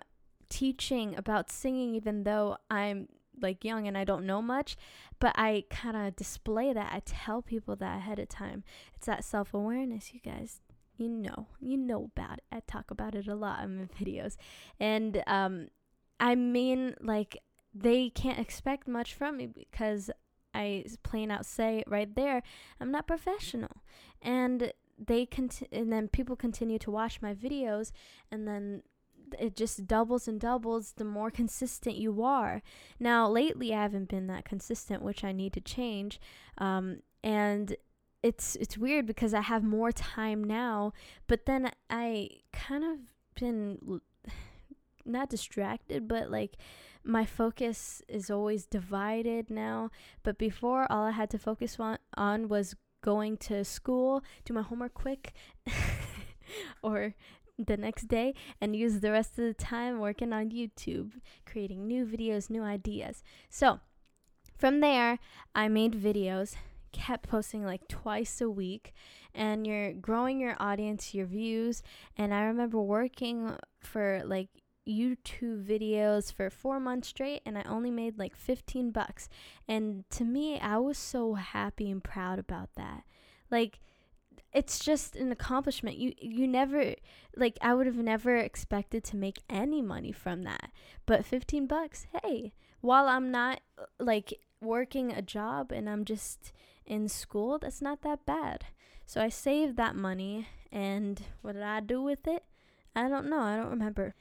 teaching 0.50 1.16
about 1.16 1.50
singing 1.50 1.96
even 1.96 2.24
though 2.24 2.58
I'm 2.70 3.08
like 3.42 3.64
young 3.64 3.88
and 3.88 3.98
I 3.98 4.04
don't 4.04 4.26
know 4.26 4.42
much, 4.42 4.78
but 5.20 5.34
I 5.36 5.66
kind 5.70 5.96
of 5.98 6.16
display 6.16 6.74
that. 6.74 6.92
I 6.94 7.02
tell 7.06 7.42
people 7.42 7.76
that 7.78 7.98
ahead 7.98 8.20
of 8.20 8.30
time. 8.30 8.64
It's 8.96 9.08
that 9.08 9.24
self 9.24 9.54
awareness, 9.54 10.14
you 10.14 10.20
guys. 10.20 10.62
You 10.98 11.08
know, 11.08 11.48
you 11.62 11.78
know 11.78 12.10
about 12.16 12.40
it. 12.40 12.44
I 12.52 12.62
talk 12.68 12.92
about 12.92 13.16
it 13.16 13.28
a 13.28 13.36
lot 13.36 13.64
in 13.64 13.78
my 13.78 13.84
videos, 14.00 14.36
and 14.80 15.24
um, 15.28 15.68
I 16.20 16.36
mean, 16.36 16.96
like 17.00 17.38
they 17.74 18.10
can't 18.10 18.40
expect 18.40 18.88
much 18.88 19.14
from 19.14 19.38
me 19.38 19.48
because 19.48 20.12
I 20.54 20.86
plain 21.04 21.32
out 21.32 21.46
say 21.46 21.84
right 21.88 22.14
there, 22.16 22.44
I'm 22.82 22.92
not 22.92 23.08
professional, 23.08 23.84
and 24.22 24.74
they 24.98 25.26
conti- 25.26 25.70
and 25.72 25.92
then 25.92 26.08
people 26.08 26.36
continue 26.36 26.80
to 26.80 26.92
watch 26.92 27.22
my 27.22 27.34
videos, 27.34 27.92
and 28.32 28.48
then 28.48 28.84
it 29.38 29.56
just 29.56 29.88
doubles 29.88 30.28
and 30.28 30.40
doubles 30.40 30.94
the 30.94 31.04
more 31.04 31.30
consistent 31.32 31.96
you 31.96 32.24
are. 32.24 32.62
Now, 33.00 33.30
lately, 33.30 33.74
I 33.74 33.82
haven't 33.82 34.10
been 34.10 34.28
that 34.28 34.46
consistent, 34.46 35.02
which 35.02 35.24
I 35.24 35.32
need 35.32 35.54
to 35.54 35.62
change. 35.62 36.20
Um, 36.58 37.02
and 37.24 37.76
it's 38.24 38.56
it's 38.56 38.78
weird 38.78 39.06
because 39.06 39.34
I 39.34 39.42
have 39.42 39.64
more 39.64 39.92
time 39.92 40.44
now, 40.44 40.94
but 41.28 41.46
then 41.46 41.72
I 41.90 42.30
kind 42.52 42.84
of 42.84 42.98
been 43.36 44.02
not 45.06 45.30
distracted, 45.30 46.08
but 46.08 46.30
like 46.30 46.58
my 47.04 47.26
focus 47.26 48.02
is 48.08 48.30
always 48.30 48.66
divided 48.66 49.50
now. 49.50 49.90
But 50.24 50.38
before, 50.38 50.92
all 50.92 51.06
I 51.06 51.12
had 51.12 51.30
to 51.32 51.38
focus 51.38 51.80
on, 51.80 51.98
on 52.16 52.50
was 52.50 52.76
going 53.02 53.38
to 53.38 53.64
school, 53.64 54.24
do 54.46 54.54
my 54.54 54.62
homework 54.62 54.94
quick, 54.94 55.34
or 56.84 57.16
the 57.66 57.78
next 57.78 58.08
day 58.08 58.34
and 58.62 58.76
use 58.76 59.00
the 59.00 59.12
rest 59.12 59.38
of 59.38 59.46
the 59.46 59.54
time 59.54 60.00
working 60.00 60.34
on 60.34 60.50
YouTube, 60.50 61.12
creating 61.46 61.88
new 61.88 62.06
videos, 62.06 62.50
new 62.50 62.64
ideas. 62.64 63.24
So, 63.50 63.80
from 64.58 64.82
there, 64.82 65.20
I 65.56 65.68
made 65.68 65.94
videos, 65.94 66.56
kept 66.92 67.30
posting 67.30 67.64
like 67.64 67.88
twice 67.88 68.42
a 68.42 68.50
week, 68.50 68.94
and 69.34 69.66
you're 69.66 69.94
growing 69.94 70.40
your 70.40 70.56
audience, 70.60 71.14
your 71.14 71.26
views. 71.26 71.82
And 72.18 72.34
I 72.34 72.44
remember 72.44 72.80
working 72.80 73.56
for 73.80 74.22
like 74.26 74.50
YouTube 74.88 75.66
videos 75.66 76.34
for 76.34 76.50
four 76.50 76.80
months 76.80 77.10
straight, 77.10 77.42
and 77.46 77.58
I 77.58 77.64
only 77.64 77.92
made 77.92 78.18
like 78.18 78.36
15 78.36 78.92
bucks. 78.92 79.30
And 79.68 80.04
to 80.12 80.24
me, 80.24 80.60
I 80.60 80.78
was 80.78 80.98
so 80.98 81.36
happy 81.36 81.90
and 81.90 82.04
proud 82.04 82.40
about 82.40 82.70
that. 82.76 83.04
Like, 83.52 83.80
it's 84.54 84.80
just 84.80 85.16
an 85.16 85.32
accomplishment. 85.32 85.98
You 85.98 86.14
you 86.20 86.48
never 86.48 86.96
like 87.36 87.58
I 87.62 87.74
would 87.74 87.86
have 87.86 87.98
never 87.98 88.36
expected 88.36 89.04
to 89.06 89.16
make 89.16 89.44
any 89.50 89.82
money 89.82 90.12
from 90.12 90.44
that. 90.44 90.72
But 91.06 91.26
15 91.26 91.68
bucks, 91.68 92.08
hey, 92.24 92.54
while 92.82 93.08
I'm 93.08 93.32
not 93.32 93.62
like 94.00 94.34
working 94.62 95.12
a 95.12 95.22
job 95.22 95.72
and 95.72 95.90
I'm 95.90 96.06
just 96.06 96.52
in 96.86 97.08
school, 97.08 97.60
that's 97.60 97.82
not 97.82 98.02
that 98.02 98.26
bad. 98.26 98.66
So 99.06 99.22
I 99.22 99.30
saved 99.30 99.78
that 99.78 99.96
money 99.96 100.48
and 100.72 101.22
what 101.42 101.54
did 101.54 101.64
I 101.64 101.80
do 101.80 102.02
with 102.02 102.28
it? 102.28 102.44
I 102.96 103.08
don't 103.08 103.30
know. 103.30 103.40
I 103.40 103.56
don't 103.56 103.70
remember. 103.70 104.16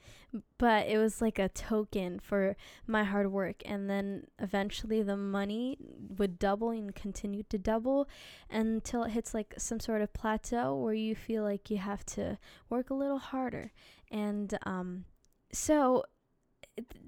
But 0.57 0.87
it 0.87 0.97
was 0.97 1.21
like 1.21 1.39
a 1.39 1.49
token 1.49 2.19
for 2.19 2.55
my 2.85 3.03
hard 3.03 3.31
work. 3.31 3.61
And 3.65 3.89
then 3.89 4.27
eventually 4.37 5.01
the 5.01 5.17
money 5.17 5.77
would 6.17 6.39
double 6.39 6.69
and 6.69 6.93
continue 6.93 7.43
to 7.49 7.57
double 7.57 8.07
until 8.49 9.03
it 9.03 9.11
hits 9.11 9.33
like 9.33 9.53
some 9.57 9.79
sort 9.79 10.01
of 10.01 10.13
plateau 10.13 10.75
where 10.75 10.93
you 10.93 11.15
feel 11.15 11.43
like 11.43 11.69
you 11.69 11.77
have 11.77 12.05
to 12.07 12.37
work 12.69 12.89
a 12.89 12.93
little 12.95 13.19
harder. 13.19 13.71
And 14.11 14.57
um, 14.63 15.05
so 15.51 16.03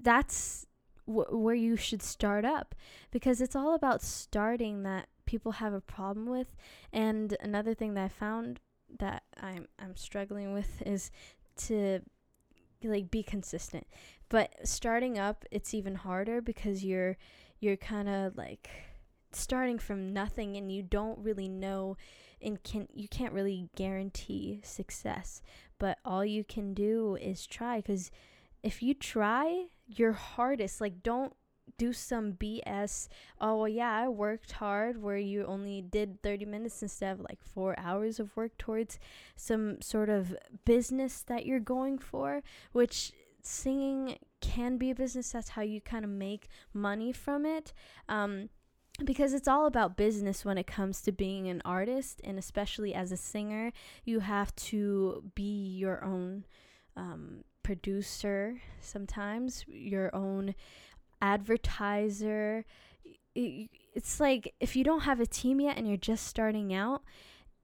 that's 0.00 0.66
w- 1.06 1.36
where 1.36 1.54
you 1.54 1.76
should 1.76 2.02
start 2.02 2.44
up 2.44 2.74
because 3.10 3.40
it's 3.40 3.56
all 3.56 3.74
about 3.74 4.02
starting 4.02 4.82
that 4.82 5.08
people 5.26 5.52
have 5.52 5.72
a 5.72 5.80
problem 5.80 6.26
with. 6.26 6.54
And 6.92 7.36
another 7.40 7.74
thing 7.74 7.94
that 7.94 8.04
I 8.04 8.08
found 8.08 8.60
that 8.98 9.22
I'm 9.40 9.66
I'm 9.78 9.96
struggling 9.96 10.52
with 10.52 10.82
is 10.84 11.10
to 11.56 12.00
like 12.82 13.10
be 13.10 13.22
consistent. 13.22 13.86
But 14.28 14.54
starting 14.64 15.18
up 15.18 15.44
it's 15.50 15.74
even 15.74 15.94
harder 15.94 16.40
because 16.40 16.84
you're 16.84 17.16
you're 17.60 17.76
kind 17.76 18.08
of 18.08 18.36
like 18.36 18.68
starting 19.32 19.78
from 19.78 20.12
nothing 20.12 20.56
and 20.56 20.70
you 20.70 20.82
don't 20.82 21.18
really 21.18 21.48
know 21.48 21.96
and 22.40 22.62
can 22.62 22.88
you 22.92 23.08
can't 23.08 23.32
really 23.32 23.68
guarantee 23.76 24.60
success. 24.64 25.42
But 25.78 25.98
all 26.04 26.24
you 26.24 26.44
can 26.44 26.74
do 26.74 27.16
is 27.20 27.46
try 27.46 27.80
cuz 27.80 28.10
if 28.62 28.82
you 28.82 28.94
try 28.94 29.66
your 29.86 30.12
hardest, 30.12 30.80
like 30.80 31.02
don't 31.02 31.34
do 31.78 31.92
some 31.92 32.32
BS. 32.34 33.08
Oh, 33.40 33.56
well, 33.56 33.68
yeah, 33.68 33.92
I 33.92 34.08
worked 34.08 34.52
hard 34.52 35.02
where 35.02 35.16
you 35.16 35.44
only 35.46 35.82
did 35.82 36.22
30 36.22 36.44
minutes 36.44 36.82
instead 36.82 37.12
of 37.12 37.20
like 37.20 37.42
four 37.42 37.74
hours 37.78 38.20
of 38.20 38.36
work 38.36 38.56
towards 38.58 38.98
some 39.36 39.80
sort 39.80 40.08
of 40.08 40.36
business 40.64 41.22
that 41.22 41.46
you're 41.46 41.60
going 41.60 41.98
for, 41.98 42.42
which 42.72 43.12
singing 43.42 44.18
can 44.40 44.76
be 44.76 44.90
a 44.90 44.94
business. 44.94 45.32
That's 45.32 45.50
how 45.50 45.62
you 45.62 45.80
kind 45.80 46.04
of 46.04 46.10
make 46.10 46.48
money 46.72 47.12
from 47.12 47.44
it. 47.44 47.72
Um, 48.08 48.48
because 49.04 49.32
it's 49.32 49.48
all 49.48 49.66
about 49.66 49.96
business 49.96 50.44
when 50.44 50.58
it 50.58 50.66
comes 50.66 51.00
to 51.02 51.12
being 51.12 51.48
an 51.48 51.62
artist, 51.64 52.20
and 52.24 52.38
especially 52.38 52.94
as 52.94 53.10
a 53.10 53.16
singer, 53.16 53.72
you 54.04 54.20
have 54.20 54.54
to 54.56 55.24
be 55.34 55.76
your 55.76 56.04
own 56.04 56.44
um, 56.96 57.44
producer 57.62 58.60
sometimes, 58.80 59.64
your 59.66 60.14
own 60.14 60.54
advertiser. 61.22 62.66
It's 63.34 64.20
like 64.20 64.54
if 64.60 64.76
you 64.76 64.84
don't 64.84 65.00
have 65.02 65.20
a 65.20 65.26
team 65.26 65.60
yet 65.60 65.76
and 65.78 65.88
you're 65.88 65.96
just 65.96 66.26
starting 66.26 66.74
out, 66.74 67.02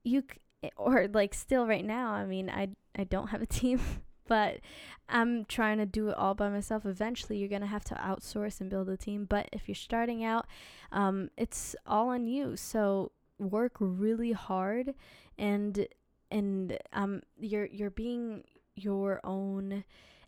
you 0.05 0.23
i- 0.65 0.71
or 0.77 1.09
like 1.09 1.35
still 1.35 1.67
right 1.67 1.85
now. 1.85 2.11
I 2.13 2.25
mean, 2.25 2.49
I 2.51 2.69
I 2.97 3.05
don't 3.05 3.29
have 3.29 3.43
a 3.43 3.47
team, 3.61 3.81
but 4.27 4.61
I'm 5.09 5.45
trying 5.47 5.79
to 5.79 5.87
do 5.87 6.09
it 6.09 6.17
all 6.17 6.35
by 6.35 6.49
myself. 6.49 6.87
Eventually, 6.87 7.39
you're 7.39 7.49
gonna 7.49 7.67
have 7.67 7.85
to 7.87 7.95
outsource 7.97 8.61
and 8.61 8.71
build 8.71 8.89
a 8.89 8.97
team. 8.97 9.27
But 9.27 9.49
if 9.53 9.69
you're 9.69 9.75
starting 9.75 10.25
out, 10.25 10.47
um, 10.93 11.31
it's 11.37 11.77
all 11.87 12.09
on 12.11 12.27
you. 12.27 12.57
So 12.57 13.13
work 13.39 13.73
really 13.81 14.33
hard, 14.33 14.95
and 15.39 15.87
and 16.31 16.79
um, 16.93 17.23
you're 17.39 17.67
you're 17.67 17.91
being 17.91 18.45
your 18.75 19.21
own 19.25 19.85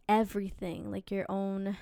everything, 0.09 0.91
like 0.91 1.11
your 1.11 1.27
own 1.29 1.77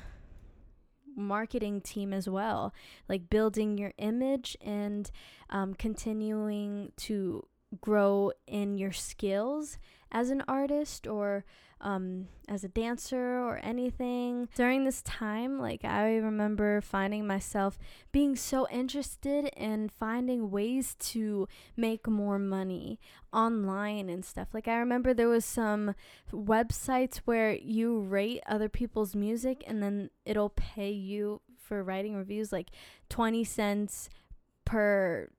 marketing 1.18 1.80
team 1.80 2.12
as 2.12 2.28
well, 2.28 2.72
like 3.08 3.28
building 3.28 3.76
your 3.76 3.92
image 3.98 4.56
and 4.60 5.10
um, 5.50 5.74
continuing 5.74 6.92
to 6.96 7.46
grow 7.80 8.32
in 8.46 8.78
your 8.78 8.92
skills 8.92 9.78
as 10.10 10.30
an 10.30 10.42
artist 10.48 11.06
or 11.06 11.44
um, 11.80 12.26
as 12.48 12.64
a 12.64 12.68
dancer 12.68 13.38
or 13.38 13.60
anything. 13.62 14.48
During 14.54 14.84
this 14.84 15.02
time, 15.02 15.58
like 15.58 15.84
I 15.84 16.16
remember 16.16 16.80
finding 16.80 17.26
myself 17.26 17.78
being 18.12 18.36
so 18.36 18.66
interested 18.70 19.50
in 19.56 19.88
finding 19.88 20.50
ways 20.50 20.96
to 20.98 21.46
make 21.76 22.08
more 22.08 22.38
money 22.38 22.98
online 23.32 24.08
and 24.08 24.24
stuff. 24.24 24.48
Like 24.52 24.68
I 24.68 24.78
remember 24.78 25.14
there 25.14 25.28
was 25.28 25.44
some 25.44 25.94
websites 26.32 27.18
where 27.18 27.54
you 27.54 28.00
rate 28.00 28.42
other 28.46 28.68
people's 28.68 29.14
music 29.14 29.62
and 29.66 29.82
then 29.82 30.10
it'll 30.24 30.50
pay 30.50 30.90
you 30.90 31.40
for 31.56 31.84
writing 31.84 32.16
reviews 32.16 32.50
like 32.50 32.70
20 33.10 33.44
cents 33.44 34.08
per 34.64 35.30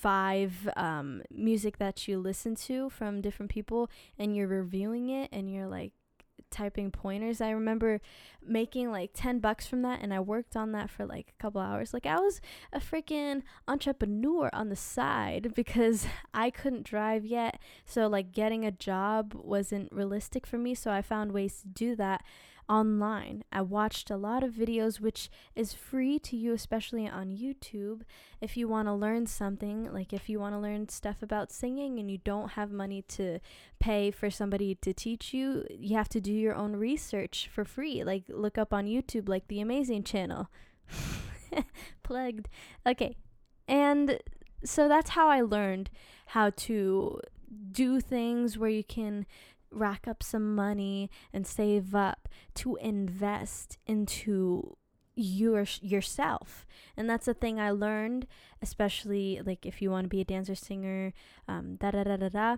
five 0.00 0.68
um, 0.76 1.22
music 1.30 1.78
that 1.78 2.08
you 2.08 2.18
listen 2.18 2.54
to 2.54 2.88
from 2.88 3.20
different 3.20 3.50
people 3.50 3.90
and 4.18 4.34
you're 4.34 4.46
reviewing 4.46 5.10
it 5.10 5.28
and 5.32 5.52
you're 5.52 5.66
like 5.66 5.92
typing 6.50 6.90
pointers. 6.90 7.40
I 7.40 7.50
remember 7.50 8.00
making 8.42 8.90
like 8.90 9.10
10 9.14 9.38
bucks 9.40 9.66
from 9.66 9.82
that 9.82 10.00
and 10.02 10.12
I 10.12 10.20
worked 10.20 10.56
on 10.56 10.72
that 10.72 10.90
for 10.90 11.06
like 11.06 11.34
a 11.38 11.42
couple 11.42 11.60
hours. 11.60 11.92
Like 11.92 12.06
I 12.06 12.16
was 12.16 12.40
a 12.72 12.80
freaking 12.80 13.42
entrepreneur 13.68 14.50
on 14.52 14.68
the 14.68 14.76
side 14.76 15.52
because 15.56 16.06
I 16.32 16.50
couldn't 16.50 16.84
drive 16.84 17.24
yet. 17.24 17.60
So 17.84 18.06
like 18.06 18.32
getting 18.32 18.64
a 18.64 18.72
job 18.72 19.34
wasn't 19.34 19.92
realistic 19.92 20.46
for 20.46 20.58
me, 20.58 20.74
so 20.74 20.90
I 20.90 21.02
found 21.02 21.32
ways 21.32 21.60
to 21.60 21.68
do 21.68 21.94
that 21.96 22.24
online. 22.70 23.42
I 23.50 23.62
watched 23.62 24.10
a 24.10 24.16
lot 24.16 24.44
of 24.44 24.54
videos 24.54 25.00
which 25.00 25.28
is 25.56 25.74
free 25.74 26.20
to 26.20 26.36
you 26.36 26.52
especially 26.52 27.08
on 27.08 27.36
YouTube 27.36 28.02
if 28.40 28.56
you 28.56 28.68
want 28.68 28.88
to 28.88 28.94
learn 28.94 29.26
something, 29.26 29.92
like 29.92 30.12
if 30.12 30.28
you 30.28 30.38
want 30.38 30.54
to 30.54 30.58
learn 30.58 30.88
stuff 30.88 31.22
about 31.22 31.52
singing 31.52 31.98
and 31.98 32.10
you 32.10 32.18
don't 32.18 32.52
have 32.52 32.70
money 32.70 33.02
to 33.02 33.40
pay 33.78 34.10
for 34.10 34.30
somebody 34.30 34.74
to 34.76 34.94
teach 34.94 35.34
you, 35.34 35.66
you 35.68 35.96
have 35.96 36.08
to 36.10 36.20
do 36.20 36.32
your 36.32 36.54
own 36.54 36.76
research 36.76 37.50
for 37.52 37.64
free. 37.64 38.02
Like 38.02 38.24
look 38.28 38.56
up 38.56 38.72
on 38.72 38.86
YouTube 38.86 39.28
like 39.28 39.48
the 39.48 39.60
Amazing 39.60 40.04
channel. 40.04 40.48
Plugged. 42.02 42.48
Okay. 42.86 43.16
And 43.68 44.20
so 44.64 44.88
that's 44.88 45.10
how 45.10 45.28
I 45.28 45.42
learned 45.42 45.90
how 46.26 46.50
to 46.50 47.20
do 47.72 48.00
things 48.00 48.56
where 48.56 48.70
you 48.70 48.84
can 48.84 49.26
rack 49.70 50.06
up 50.08 50.22
some 50.22 50.54
money 50.54 51.10
and 51.32 51.46
save 51.46 51.94
up 51.94 52.28
to 52.54 52.76
invest 52.76 53.78
into 53.86 54.76
your 55.14 55.64
yourself. 55.80 56.66
And 56.96 57.08
that's 57.08 57.26
the 57.26 57.34
thing 57.34 57.60
i 57.60 57.70
learned 57.70 58.26
especially 58.62 59.40
like 59.44 59.66
if 59.66 59.82
you 59.82 59.90
want 59.90 60.04
to 60.04 60.08
be 60.08 60.20
a 60.20 60.24
dancer 60.24 60.54
singer 60.54 61.12
um 61.48 61.76
da 61.76 61.90
da 61.90 62.04
da 62.04 62.16
da 62.16 62.28
da 62.28 62.56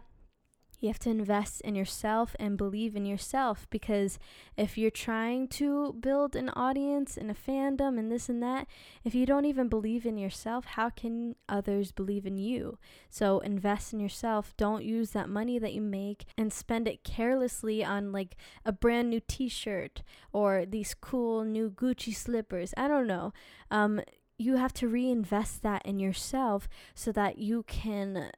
you 0.83 0.89
have 0.89 0.99
to 0.99 1.11
invest 1.11 1.61
in 1.61 1.77
yourself 1.77 2.35
and 2.41 2.59
believe 2.59 2.97
in 2.97 3.07
yourself 3.07 3.69
because 3.71 4.19
if 4.57 4.77
you're 4.77 4.91
trying 4.91 5.47
to 5.47 5.93
build 5.93 6.35
an 6.35 6.49
audience 6.51 7.17
and 7.17 7.31
a 7.31 7.35
fandom 7.35 8.01
and 8.01 8.11
this 8.11 8.29
and 8.29 8.43
that, 8.43 8.67
if 9.05 9.15
you 9.15 9.25
don't 9.25 9.45
even 9.45 9.69
believe 9.69 10.05
in 10.05 10.19
yourself, 10.19 10.65
how 10.65 10.91
can 10.91 11.37
others 11.49 11.93
believe 11.93 12.27
in 12.27 12.37
you? 12.37 12.79
So 13.09 13.39
invest 13.39 13.93
in 13.93 14.01
yourself. 14.01 14.55
Don't 14.57 14.85
use 14.85 15.11
that 15.11 15.29
money 15.29 15.57
that 15.61 15.73
you 15.73 15.81
make 15.81 16.25
and 16.37 16.53
spend 16.53 16.89
it 16.89 17.05
carelessly 17.05 17.85
on 17.85 18.11
like 18.11 18.37
a 18.65 18.73
brand 18.73 19.09
new 19.09 19.21
t 19.21 19.49
shirt 19.49 20.03
or 20.33 20.67
these 20.67 20.95
cool 20.95 21.45
new 21.45 21.71
Gucci 21.71 22.15
slippers. 22.15 22.75
I 22.77 22.89
don't 22.89 23.07
know. 23.07 23.33
Um, 23.71 24.01
you 24.37 24.57
have 24.57 24.73
to 24.75 24.89
reinvest 24.89 25.63
that 25.63 25.87
in 25.87 26.01
yourself 26.01 26.69
so 26.95 27.13
that 27.13 27.39
you 27.39 27.63
can 27.63 28.33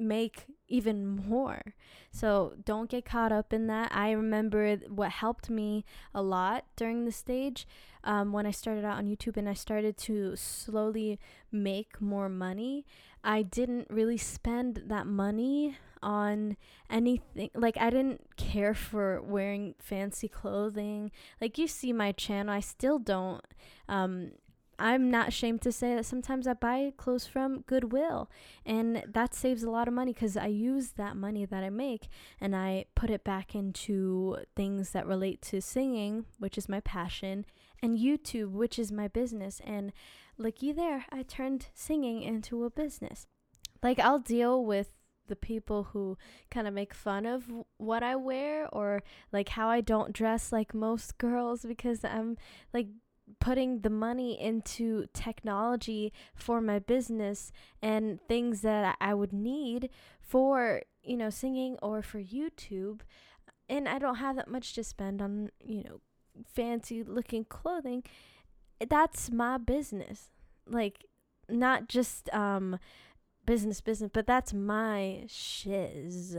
make 0.00 0.46
even 0.68 1.04
more. 1.06 1.74
So 2.10 2.54
don't 2.64 2.90
get 2.90 3.04
caught 3.04 3.32
up 3.32 3.52
in 3.52 3.66
that. 3.66 3.90
I 3.94 4.12
remember 4.12 4.76
what 4.88 5.10
helped 5.10 5.50
me 5.50 5.84
a 6.14 6.22
lot 6.22 6.64
during 6.76 7.04
the 7.04 7.12
stage 7.12 7.66
um, 8.04 8.32
when 8.32 8.46
I 8.46 8.50
started 8.50 8.84
out 8.84 8.98
on 8.98 9.06
YouTube 9.06 9.36
and 9.36 9.48
I 9.48 9.54
started 9.54 9.96
to 9.98 10.34
slowly 10.36 11.18
make 11.52 12.00
more 12.00 12.28
money. 12.28 12.86
I 13.22 13.42
didn't 13.42 13.88
really 13.90 14.16
spend 14.16 14.84
that 14.86 15.06
money 15.06 15.76
on 16.02 16.56
anything. 16.88 17.50
Like, 17.54 17.76
I 17.76 17.90
didn't 17.90 18.36
care 18.36 18.74
for 18.74 19.20
wearing 19.20 19.74
fancy 19.78 20.28
clothing. 20.28 21.10
Like, 21.40 21.58
you 21.58 21.66
see 21.68 21.92
my 21.92 22.12
channel, 22.12 22.54
I 22.54 22.60
still 22.60 22.98
don't. 22.98 23.44
Um, 23.88 24.32
I'm 24.80 25.10
not 25.10 25.28
ashamed 25.28 25.60
to 25.62 25.72
say 25.72 25.94
that 25.94 26.06
sometimes 26.06 26.46
I 26.46 26.54
buy 26.54 26.92
clothes 26.96 27.26
from 27.26 27.60
Goodwill, 27.62 28.30
and 28.64 29.04
that 29.06 29.34
saves 29.34 29.62
a 29.62 29.70
lot 29.70 29.88
of 29.88 29.94
money 29.94 30.12
because 30.12 30.36
I 30.36 30.46
use 30.46 30.92
that 30.92 31.16
money 31.16 31.44
that 31.44 31.62
I 31.62 31.70
make 31.70 32.08
and 32.40 32.56
I 32.56 32.86
put 32.94 33.10
it 33.10 33.22
back 33.22 33.54
into 33.54 34.38
things 34.56 34.90
that 34.90 35.06
relate 35.06 35.42
to 35.42 35.60
singing, 35.60 36.24
which 36.38 36.56
is 36.56 36.68
my 36.68 36.80
passion, 36.80 37.44
and 37.82 37.98
YouTube, 37.98 38.52
which 38.52 38.78
is 38.78 38.90
my 38.90 39.08
business. 39.08 39.60
And 39.64 39.92
looky 40.38 40.72
there, 40.72 41.04
I 41.12 41.22
turned 41.22 41.66
singing 41.74 42.22
into 42.22 42.64
a 42.64 42.70
business. 42.70 43.26
Like, 43.82 43.98
I'll 43.98 44.18
deal 44.18 44.64
with 44.64 44.94
the 45.30 45.36
people 45.36 45.84
who 45.92 46.18
kind 46.50 46.66
of 46.66 46.74
make 46.74 46.92
fun 46.92 47.24
of 47.24 47.44
what 47.78 48.02
I 48.02 48.16
wear 48.16 48.68
or 48.74 49.02
like 49.32 49.50
how 49.50 49.68
I 49.68 49.80
don't 49.80 50.12
dress 50.12 50.52
like 50.52 50.74
most 50.74 51.18
girls 51.18 51.64
because 51.64 52.04
I'm 52.04 52.36
like 52.74 52.88
putting 53.38 53.80
the 53.80 53.90
money 53.90 54.40
into 54.40 55.06
technology 55.12 56.12
for 56.34 56.60
my 56.60 56.78
business 56.78 57.52
and 57.82 58.20
things 58.28 58.62
that 58.62 58.96
I 59.00 59.14
would 59.14 59.32
need 59.32 59.90
for, 60.20 60.82
you 61.02 61.16
know, 61.16 61.30
singing 61.30 61.76
or 61.82 62.02
for 62.02 62.20
YouTube. 62.20 63.00
And 63.68 63.88
I 63.88 63.98
don't 63.98 64.16
have 64.16 64.36
that 64.36 64.50
much 64.50 64.74
to 64.74 64.84
spend 64.84 65.22
on, 65.22 65.50
you 65.64 65.84
know, 65.84 66.00
fancy 66.44 67.02
looking 67.02 67.44
clothing. 67.44 68.02
That's 68.88 69.30
my 69.30 69.58
business. 69.58 70.30
Like, 70.66 71.04
not 71.48 71.88
just 71.88 72.32
um 72.32 72.78
business 73.46 73.80
business, 73.80 74.10
but 74.12 74.26
that's 74.26 74.52
my 74.52 75.24
shiz. 75.26 76.36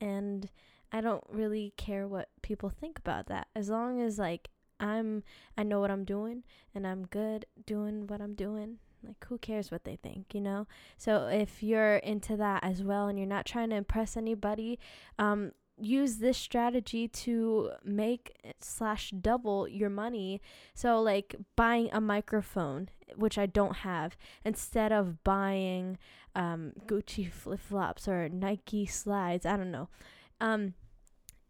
And 0.00 0.50
I 0.90 1.00
don't 1.00 1.24
really 1.28 1.74
care 1.76 2.08
what 2.08 2.28
people 2.42 2.70
think 2.70 2.98
about 2.98 3.26
that. 3.26 3.48
As 3.54 3.68
long 3.68 4.00
as 4.00 4.18
like 4.18 4.48
I'm 4.80 5.22
I 5.56 5.62
know 5.62 5.80
what 5.80 5.90
I'm 5.90 6.04
doing 6.04 6.44
and 6.74 6.86
I'm 6.86 7.06
good 7.06 7.46
doing 7.66 8.06
what 8.06 8.20
I'm 8.20 8.34
doing. 8.34 8.78
Like 9.06 9.24
who 9.28 9.38
cares 9.38 9.70
what 9.70 9.84
they 9.84 9.96
think, 9.96 10.34
you 10.34 10.40
know? 10.40 10.66
So 10.96 11.28
if 11.28 11.62
you're 11.62 11.96
into 11.96 12.36
that 12.36 12.64
as 12.64 12.82
well 12.82 13.06
and 13.06 13.18
you're 13.18 13.28
not 13.28 13.46
trying 13.46 13.70
to 13.70 13.76
impress 13.76 14.16
anybody, 14.16 14.78
um 15.18 15.52
use 15.80 16.16
this 16.16 16.36
strategy 16.36 17.06
to 17.06 17.70
make 17.84 18.36
slash 18.60 19.10
double 19.10 19.68
your 19.68 19.90
money 19.90 20.40
so 20.74 21.00
like 21.00 21.36
buying 21.56 21.88
a 21.92 22.00
microphone 22.00 22.88
which 23.16 23.38
i 23.38 23.46
don't 23.46 23.76
have 23.76 24.16
instead 24.44 24.92
of 24.92 25.22
buying 25.24 25.96
um, 26.34 26.72
gucci 26.86 27.30
flip-flops 27.30 28.08
or 28.08 28.28
nike 28.28 28.86
slides 28.86 29.46
i 29.46 29.56
don't 29.56 29.70
know 29.70 29.88
um, 30.40 30.74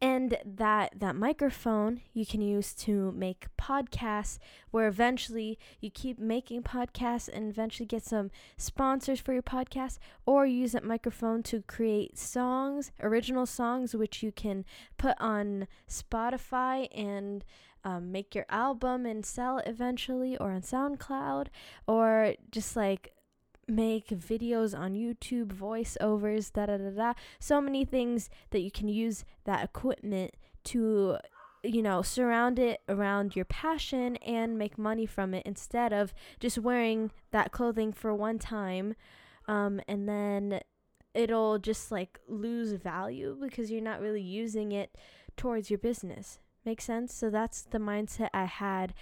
and 0.00 0.38
that 0.44 0.92
that 0.96 1.16
microphone 1.16 2.00
you 2.12 2.24
can 2.24 2.40
use 2.40 2.72
to 2.72 3.10
make 3.12 3.46
podcasts 3.58 4.38
where 4.70 4.86
eventually 4.86 5.58
you 5.80 5.90
keep 5.90 6.18
making 6.18 6.62
podcasts 6.62 7.28
and 7.28 7.50
eventually 7.50 7.86
get 7.86 8.04
some 8.04 8.30
sponsors 8.56 9.18
for 9.18 9.32
your 9.32 9.42
podcast 9.42 9.98
or 10.24 10.46
use 10.46 10.72
that 10.72 10.84
microphone 10.84 11.42
to 11.42 11.62
create 11.62 12.16
songs 12.16 12.92
original 13.02 13.46
songs 13.46 13.94
which 13.94 14.22
you 14.22 14.30
can 14.30 14.64
put 14.98 15.16
on 15.18 15.66
spotify 15.88 16.88
and 16.96 17.44
um, 17.84 18.12
make 18.12 18.34
your 18.34 18.46
album 18.48 19.06
and 19.06 19.24
sell 19.24 19.58
eventually 19.66 20.36
or 20.36 20.50
on 20.52 20.62
soundcloud 20.62 21.46
or 21.86 22.34
just 22.50 22.76
like 22.76 23.12
make 23.68 24.08
videos 24.08 24.76
on 24.76 24.94
YouTube, 24.94 25.48
voiceovers, 25.48 26.52
da 26.52 26.66
da 26.66 26.76
da 26.78 26.90
da. 26.90 27.12
So 27.38 27.60
many 27.60 27.84
things 27.84 28.30
that 28.50 28.60
you 28.60 28.70
can 28.70 28.88
use 28.88 29.24
that 29.44 29.64
equipment 29.64 30.34
to, 30.64 31.18
you 31.62 31.82
know, 31.82 32.02
surround 32.02 32.58
it 32.58 32.80
around 32.88 33.36
your 33.36 33.44
passion 33.44 34.16
and 34.16 34.58
make 34.58 34.78
money 34.78 35.06
from 35.06 35.34
it 35.34 35.44
instead 35.46 35.92
of 35.92 36.14
just 36.40 36.58
wearing 36.58 37.10
that 37.30 37.52
clothing 37.52 37.92
for 37.92 38.14
one 38.14 38.38
time 38.38 38.94
um, 39.48 39.80
and 39.88 40.08
then 40.08 40.60
it'll 41.14 41.58
just 41.58 41.90
like 41.90 42.20
lose 42.28 42.72
value 42.72 43.36
because 43.40 43.70
you're 43.70 43.80
not 43.80 44.00
really 44.00 44.22
using 44.22 44.70
it 44.72 44.94
towards 45.36 45.70
your 45.70 45.78
business. 45.78 46.38
Make 46.64 46.80
sense? 46.82 47.14
So 47.14 47.30
that's 47.30 47.62
the 47.62 47.78
mindset 47.78 48.28
I 48.34 48.44
had. 48.44 48.92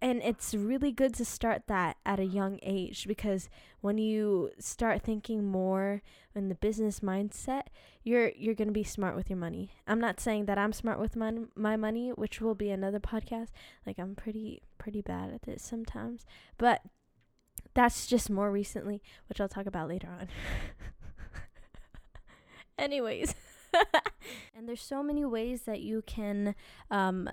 And 0.00 0.22
it's 0.22 0.54
really 0.54 0.92
good 0.92 1.12
to 1.14 1.24
start 1.24 1.62
that 1.66 1.96
at 2.06 2.20
a 2.20 2.24
young 2.24 2.60
age 2.62 3.06
because 3.08 3.50
when 3.80 3.98
you 3.98 4.50
start 4.58 5.02
thinking 5.02 5.44
more 5.44 6.02
in 6.36 6.48
the 6.48 6.54
business 6.54 7.00
mindset, 7.00 7.62
you're 8.04 8.30
you're 8.36 8.54
going 8.54 8.68
to 8.68 8.72
be 8.72 8.84
smart 8.84 9.16
with 9.16 9.28
your 9.28 9.38
money. 9.38 9.72
I'm 9.88 10.00
not 10.00 10.20
saying 10.20 10.46
that 10.46 10.56
I'm 10.56 10.72
smart 10.72 11.00
with 11.00 11.16
my 11.16 11.32
my 11.56 11.76
money, 11.76 12.10
which 12.10 12.40
will 12.40 12.54
be 12.54 12.70
another 12.70 13.00
podcast. 13.00 13.48
Like 13.84 13.98
I'm 13.98 14.14
pretty 14.14 14.62
pretty 14.78 15.02
bad 15.02 15.34
at 15.34 15.42
this 15.42 15.64
sometimes. 15.64 16.24
But 16.58 16.82
that's 17.74 18.06
just 18.06 18.30
more 18.30 18.52
recently, 18.52 19.02
which 19.28 19.40
I'll 19.40 19.48
talk 19.48 19.66
about 19.66 19.88
later 19.88 20.08
on. 20.08 20.28
Anyways, 22.78 23.34
and 24.56 24.68
there's 24.68 24.82
so 24.82 25.02
many 25.02 25.24
ways 25.24 25.62
that 25.62 25.80
you 25.80 26.02
can 26.06 26.54
um, 26.90 27.28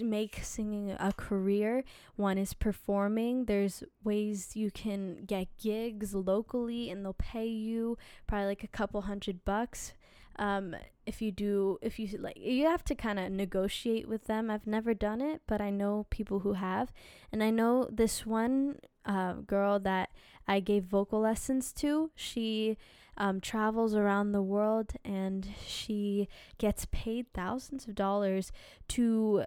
make 0.00 0.40
singing 0.42 0.90
a 0.92 1.12
career. 1.12 1.84
One 2.16 2.38
is 2.38 2.54
performing. 2.54 3.46
There's 3.46 3.82
ways 4.04 4.54
you 4.54 4.70
can 4.70 5.24
get 5.24 5.48
gigs 5.56 6.14
locally 6.14 6.90
and 6.90 7.04
they'll 7.04 7.14
pay 7.14 7.46
you 7.46 7.96
probably 8.26 8.46
like 8.46 8.64
a 8.64 8.68
couple 8.68 9.02
hundred 9.02 9.44
bucks. 9.44 9.94
Um, 10.36 10.76
if 11.04 11.20
you 11.20 11.32
do, 11.32 11.78
if 11.82 11.98
you 11.98 12.06
like, 12.18 12.36
you 12.36 12.66
have 12.66 12.84
to 12.84 12.94
kind 12.94 13.18
of 13.18 13.32
negotiate 13.32 14.08
with 14.08 14.26
them. 14.26 14.50
I've 14.50 14.66
never 14.66 14.94
done 14.94 15.20
it, 15.20 15.42
but 15.46 15.60
I 15.60 15.70
know 15.70 16.06
people 16.10 16.40
who 16.40 16.52
have. 16.52 16.92
And 17.32 17.42
I 17.42 17.50
know 17.50 17.88
this 17.90 18.24
one 18.24 18.78
uh, 19.04 19.34
girl 19.34 19.80
that 19.80 20.10
I 20.46 20.60
gave 20.60 20.84
vocal 20.84 21.20
lessons 21.20 21.72
to, 21.74 22.10
she 22.14 22.76
um, 23.18 23.40
travels 23.40 23.94
around 23.94 24.32
the 24.32 24.42
world 24.42 24.92
and 25.04 25.48
she 25.66 26.28
gets 26.56 26.86
paid 26.90 27.26
thousands 27.34 27.86
of 27.86 27.94
dollars 27.94 28.52
to 28.88 29.44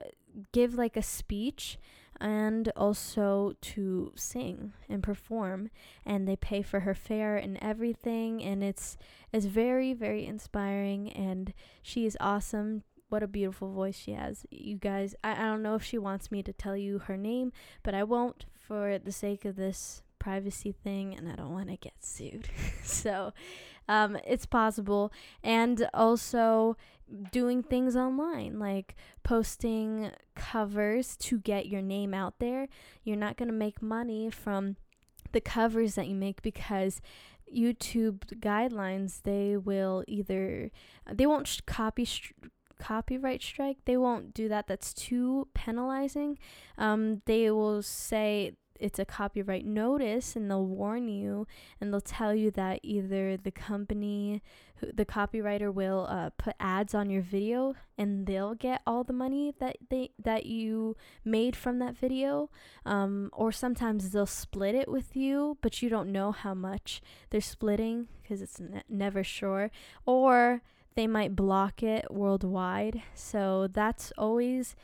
give 0.51 0.75
like 0.75 0.97
a 0.97 1.01
speech 1.01 1.77
and 2.19 2.71
also 2.75 3.53
to 3.61 4.13
sing 4.15 4.73
and 4.87 5.01
perform 5.01 5.69
and 6.05 6.27
they 6.27 6.35
pay 6.35 6.61
for 6.61 6.81
her 6.81 6.93
fare 6.93 7.35
and 7.35 7.57
everything 7.61 8.43
and 8.43 8.63
it's 8.63 8.95
it's 9.33 9.45
very 9.45 9.91
very 9.93 10.25
inspiring 10.25 11.11
and 11.13 11.53
she 11.81 12.05
is 12.05 12.15
awesome 12.19 12.83
what 13.09 13.23
a 13.23 13.27
beautiful 13.27 13.71
voice 13.71 13.97
she 13.97 14.11
has 14.11 14.45
you 14.51 14.77
guys 14.77 15.15
I, 15.23 15.31
I 15.31 15.45
don't 15.45 15.63
know 15.63 15.75
if 15.75 15.83
she 15.83 15.97
wants 15.97 16.31
me 16.31 16.43
to 16.43 16.53
tell 16.53 16.77
you 16.77 16.99
her 16.99 17.17
name 17.17 17.51
but 17.81 17.95
i 17.95 18.03
won't 18.03 18.45
for 18.55 18.99
the 18.99 19.11
sake 19.11 19.43
of 19.43 19.55
this 19.55 20.03
privacy 20.21 20.71
thing 20.71 21.15
and 21.17 21.27
I 21.27 21.35
don't 21.35 21.51
want 21.51 21.69
to 21.69 21.77
get 21.77 21.93
sued. 21.99 22.47
so 22.83 23.33
um, 23.89 24.17
it's 24.25 24.45
possible. 24.45 25.11
And 25.43 25.89
also 25.95 26.77
doing 27.31 27.63
things 27.63 27.95
online, 27.95 28.59
like 28.59 28.95
posting 29.23 30.11
covers 30.35 31.15
to 31.17 31.39
get 31.39 31.67
your 31.67 31.81
name 31.81 32.13
out 32.13 32.39
there. 32.39 32.67
You're 33.03 33.17
not 33.17 33.37
going 33.37 33.49
to 33.49 33.53
make 33.53 33.81
money 33.81 34.29
from 34.29 34.77
the 35.31 35.41
covers 35.41 35.95
that 35.95 36.07
you 36.07 36.15
make 36.15 36.41
because 36.41 37.01
YouTube 37.53 38.39
guidelines, 38.39 39.21
they 39.23 39.57
will 39.57 40.03
either, 40.07 40.71
they 41.11 41.25
won't 41.25 41.47
sh- 41.47 41.61
copy. 41.65 42.05
Sh- 42.05 42.33
copyright 42.79 43.43
strike 43.43 43.77
they 43.85 43.95
won't 43.95 44.33
do 44.33 44.49
that 44.49 44.65
that's 44.65 44.91
too 44.91 45.47
penalizing 45.53 46.35
um, 46.79 47.21
they 47.27 47.51
will 47.51 47.83
say 47.83 48.53
it's 48.81 48.99
a 48.99 49.05
copyright 49.05 49.65
notice 49.65 50.35
and 50.35 50.49
they'll 50.49 50.65
warn 50.65 51.07
you 51.07 51.47
and 51.79 51.93
they'll 51.93 52.01
tell 52.01 52.33
you 52.33 52.51
that 52.51 52.79
either 52.83 53.37
the 53.37 53.51
company 53.51 54.41
the 54.81 55.05
copywriter 55.05 55.71
will 55.71 56.07
uh, 56.09 56.31
put 56.31 56.55
ads 56.59 56.95
on 56.95 57.09
your 57.09 57.21
video 57.21 57.75
and 57.97 58.25
they'll 58.25 58.55
get 58.55 58.81
all 58.87 59.03
the 59.03 59.13
money 59.13 59.53
that 59.59 59.77
they 59.89 60.09
that 60.17 60.47
you 60.47 60.97
made 61.23 61.55
from 61.55 61.77
that 61.77 61.95
video. 61.95 62.49
Um, 62.83 63.29
or 63.31 63.51
sometimes 63.51 64.09
they'll 64.09 64.25
split 64.25 64.73
it 64.73 64.89
with 64.89 65.15
you 65.15 65.57
but 65.61 65.81
you 65.81 65.89
don't 65.89 66.11
know 66.11 66.31
how 66.31 66.55
much 66.55 67.01
they're 67.29 67.41
splitting 67.41 68.07
because 68.21 68.41
it's 68.41 68.59
ne- 68.59 68.83
never 68.89 69.23
sure. 69.23 69.69
Or 70.05 70.63
they 70.95 71.07
might 71.07 71.35
block 71.35 71.83
it 71.83 72.05
worldwide. 72.09 73.03
So 73.13 73.67
that's 73.71 74.11
always 74.17 74.75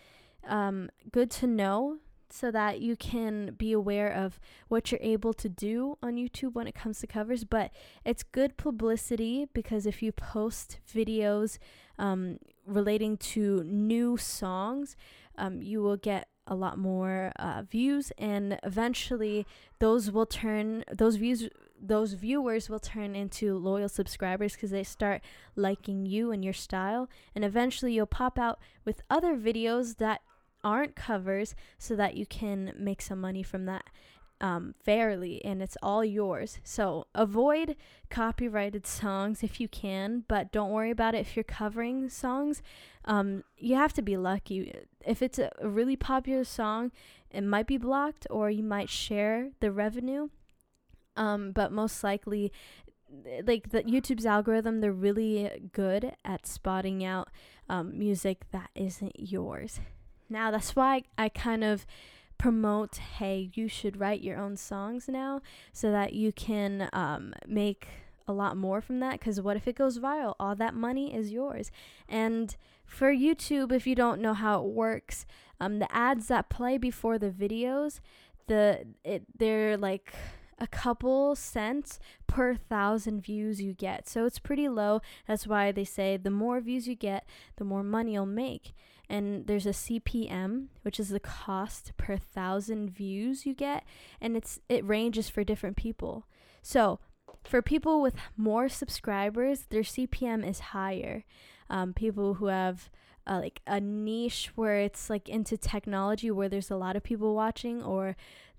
um, 0.47 0.89
good 1.11 1.31
to 1.31 1.47
know 1.47 1.97
so 2.29 2.51
that 2.51 2.81
you 2.81 2.95
can 2.95 3.55
be 3.57 3.71
aware 3.71 4.11
of 4.11 4.39
what 4.67 4.91
you're 4.91 4.99
able 5.01 5.33
to 5.33 5.49
do 5.49 5.97
on 6.01 6.15
YouTube 6.15 6.53
when 6.53 6.67
it 6.67 6.75
comes 6.75 6.99
to 6.99 7.07
covers. 7.07 7.43
But 7.43 7.71
it's 8.05 8.23
good 8.23 8.57
publicity 8.57 9.47
because 9.53 9.85
if 9.85 10.01
you 10.01 10.11
post 10.11 10.79
videos 10.93 11.57
um, 11.97 12.39
relating 12.65 13.17
to 13.17 13.63
new 13.63 14.17
songs, 14.17 14.95
um, 15.37 15.61
you 15.61 15.81
will 15.81 15.97
get 15.97 16.27
a 16.47 16.55
lot 16.55 16.77
more 16.77 17.31
uh, 17.37 17.61
views, 17.69 18.11
and 18.17 18.57
eventually 18.63 19.45
those 19.79 20.09
will 20.09 20.25
turn 20.25 20.83
those 20.91 21.17
views. 21.17 21.49
Those 21.79 22.13
viewers 22.13 22.69
will 22.69 22.79
turn 22.79 23.15
into 23.15 23.55
loyal 23.55 23.87
subscribers 23.87 24.53
because 24.53 24.71
they 24.71 24.83
start 24.83 25.21
liking 25.55 26.07
you 26.07 26.31
and 26.31 26.43
your 26.43 26.53
style, 26.53 27.07
and 27.35 27.45
eventually 27.45 27.93
you'll 27.93 28.07
pop 28.07 28.39
out 28.39 28.59
with 28.83 29.01
other 29.11 29.35
videos 29.35 29.97
that 29.97 30.21
aren't 30.67 30.97
covers 30.97 31.55
so 31.77 31.95
that 31.95 32.17
you 32.17 32.25
can 32.25 32.73
make 32.77 33.01
some 33.01 33.21
money 33.21 33.41
from 33.41 33.65
that 33.65 33.85
um, 34.41 34.75
fairly 34.83 35.43
and 35.45 35.61
it's 35.61 35.77
all 35.81 36.03
yours. 36.03 36.59
So 36.63 37.07
avoid 37.15 37.77
copyrighted 38.09 38.85
songs 38.85 39.43
if 39.43 39.61
you 39.61 39.69
can, 39.69 40.25
but 40.27 40.51
don't 40.51 40.71
worry 40.71 40.91
about 40.91 41.15
it 41.15 41.19
if 41.19 41.37
you're 41.37 41.43
covering 41.43 42.09
songs. 42.09 42.61
Um, 43.05 43.45
you 43.57 43.75
have 43.75 43.93
to 43.93 44.01
be 44.01 44.17
lucky. 44.17 44.73
If 45.05 45.21
it's 45.21 45.39
a, 45.39 45.51
really 45.61 45.95
popular 45.95 46.43
song, 46.43 46.91
it 47.31 47.45
might 47.45 47.65
be 47.65 47.77
blocked 47.77 48.27
or 48.29 48.49
you 48.49 48.63
might 48.63 48.89
share 48.89 49.51
the 49.61 49.71
revenue. 49.71 50.27
Um, 51.15 51.51
but 51.53 51.71
most 51.71 52.03
likely, 52.03 52.51
like 53.45 53.69
the 53.69 53.83
YouTube's 53.83 54.25
algorithm, 54.25 54.81
they're 54.81 54.91
really 54.91 55.69
good 55.71 56.11
at 56.25 56.45
spotting 56.45 57.05
out 57.05 57.29
um, 57.69 57.97
music 57.97 58.43
that 58.51 58.69
isn't 58.75 59.17
yours. 59.17 59.79
Now 60.29 60.51
that's 60.51 60.75
why 60.75 61.03
I 61.17 61.29
kind 61.29 61.63
of 61.63 61.85
promote 62.37 62.97
hey, 62.97 63.49
you 63.53 63.67
should 63.67 63.99
write 63.99 64.21
your 64.21 64.37
own 64.37 64.57
songs 64.57 65.07
now 65.07 65.41
so 65.73 65.91
that 65.91 66.13
you 66.13 66.31
can 66.31 66.89
um, 66.93 67.33
make 67.47 67.87
a 68.27 68.33
lot 68.33 68.57
more 68.57 68.81
from 68.81 68.99
that 68.99 69.13
because 69.13 69.41
what 69.41 69.57
if 69.57 69.67
it 69.67 69.75
goes 69.75 69.99
viral? 69.99 70.35
All 70.39 70.55
that 70.55 70.73
money 70.73 71.13
is 71.15 71.31
yours. 71.31 71.71
And 72.07 72.55
for 72.85 73.13
YouTube, 73.13 73.71
if 73.71 73.87
you 73.87 73.95
don't 73.95 74.21
know 74.21 74.33
how 74.33 74.61
it 74.63 74.67
works, 74.67 75.25
um, 75.59 75.79
the 75.79 75.93
ads 75.95 76.27
that 76.27 76.49
play 76.49 76.77
before 76.77 77.17
the 77.17 77.29
videos, 77.29 77.99
the 78.47 78.85
it 79.03 79.23
they're 79.37 79.77
like 79.77 80.13
a 80.59 80.67
couple 80.67 81.35
cents 81.35 81.99
per 82.25 82.55
thousand 82.55 83.21
views 83.21 83.61
you 83.61 83.73
get. 83.73 84.07
So 84.07 84.25
it's 84.25 84.39
pretty 84.39 84.67
low. 84.67 85.01
That's 85.27 85.47
why 85.47 85.71
they 85.71 85.83
say 85.85 86.17
the 86.17 86.31
more 86.31 86.59
views 86.59 86.87
you 86.87 86.95
get, 86.95 87.27
the 87.57 87.63
more 87.63 87.83
money 87.83 88.13
you'll 88.13 88.25
make 88.25 88.73
and 89.09 89.47
there's 89.47 89.65
a 89.65 89.71
CPM, 89.71 90.67
which 90.81 90.99
is 90.99 91.09
the 91.09 91.19
cost 91.19 91.93
per 91.97 92.17
thousand 92.17 92.89
views 92.89 93.45
you 93.45 93.53
get, 93.53 93.83
and 94.19 94.35
it's 94.35 94.59
it 94.69 94.85
ranges 94.85 95.29
for 95.29 95.43
different 95.43 95.77
people. 95.77 96.25
So, 96.61 96.99
for 97.43 97.61
people 97.61 98.01
with 98.01 98.15
more 98.35 98.67
subscribers, 98.67 99.65
their 99.69 99.83
CPM 99.83 100.47
is 100.47 100.59
higher. 100.59 101.23
Um, 101.69 101.93
people 101.93 102.35
who 102.35 102.47
have 102.47 102.89
uh, 103.25 103.39
like 103.41 103.61
a 103.67 103.79
niche 103.79 104.51
where 104.55 104.79
it's 104.79 105.09
like 105.09 105.29
into 105.29 105.57
technology, 105.57 106.31
where 106.31 106.49
there's 106.49 106.71
a 106.71 106.77
lot 106.77 106.95
of 106.95 107.03
people 107.03 107.33
watching, 107.35 107.81
or 107.81 108.15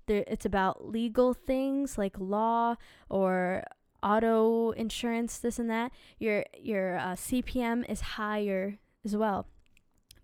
there, 0.07 0.23
it's 0.27 0.45
about 0.45 0.89
legal 0.89 1.33
things 1.33 1.97
like 1.97 2.15
law 2.17 2.75
or 3.09 3.63
auto 4.01 4.71
insurance, 4.71 5.37
this 5.37 5.59
and 5.59 5.69
that. 5.69 5.91
Your 6.17 6.43
your 6.59 6.97
uh, 6.97 7.13
CPM 7.13 7.89
is 7.89 8.01
higher 8.01 8.79
as 9.05 9.15
well 9.15 9.47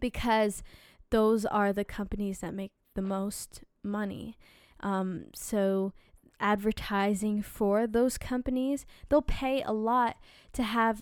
because 0.09 0.61
those 1.09 1.47
are 1.47 1.73
the 1.73 1.83
companies 1.83 2.37
that 2.39 2.53
make 2.53 2.71
the 2.93 3.01
most 3.01 3.63
money. 3.83 4.37
Um, 4.81 5.25
so 5.33 5.93
advertising 6.39 7.41
for 7.41 7.87
those 7.87 8.19
companies, 8.19 8.85
they'll 9.09 9.23
pay 9.23 9.63
a 9.63 9.73
lot 9.73 10.17
to 10.53 10.61
have 10.61 11.01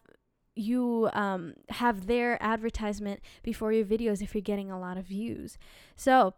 you 0.55 1.09
um, 1.13 1.55
have 1.69 2.07
their 2.07 2.41
advertisement 2.41 3.19
before 3.41 3.73
your 3.73 3.83
videos 3.83 4.21
if 4.21 4.33
you're 4.33 4.41
getting 4.41 4.71
a 4.71 4.79
lot 4.79 4.97
of 4.97 5.05
views. 5.05 5.57
So, 5.97 6.35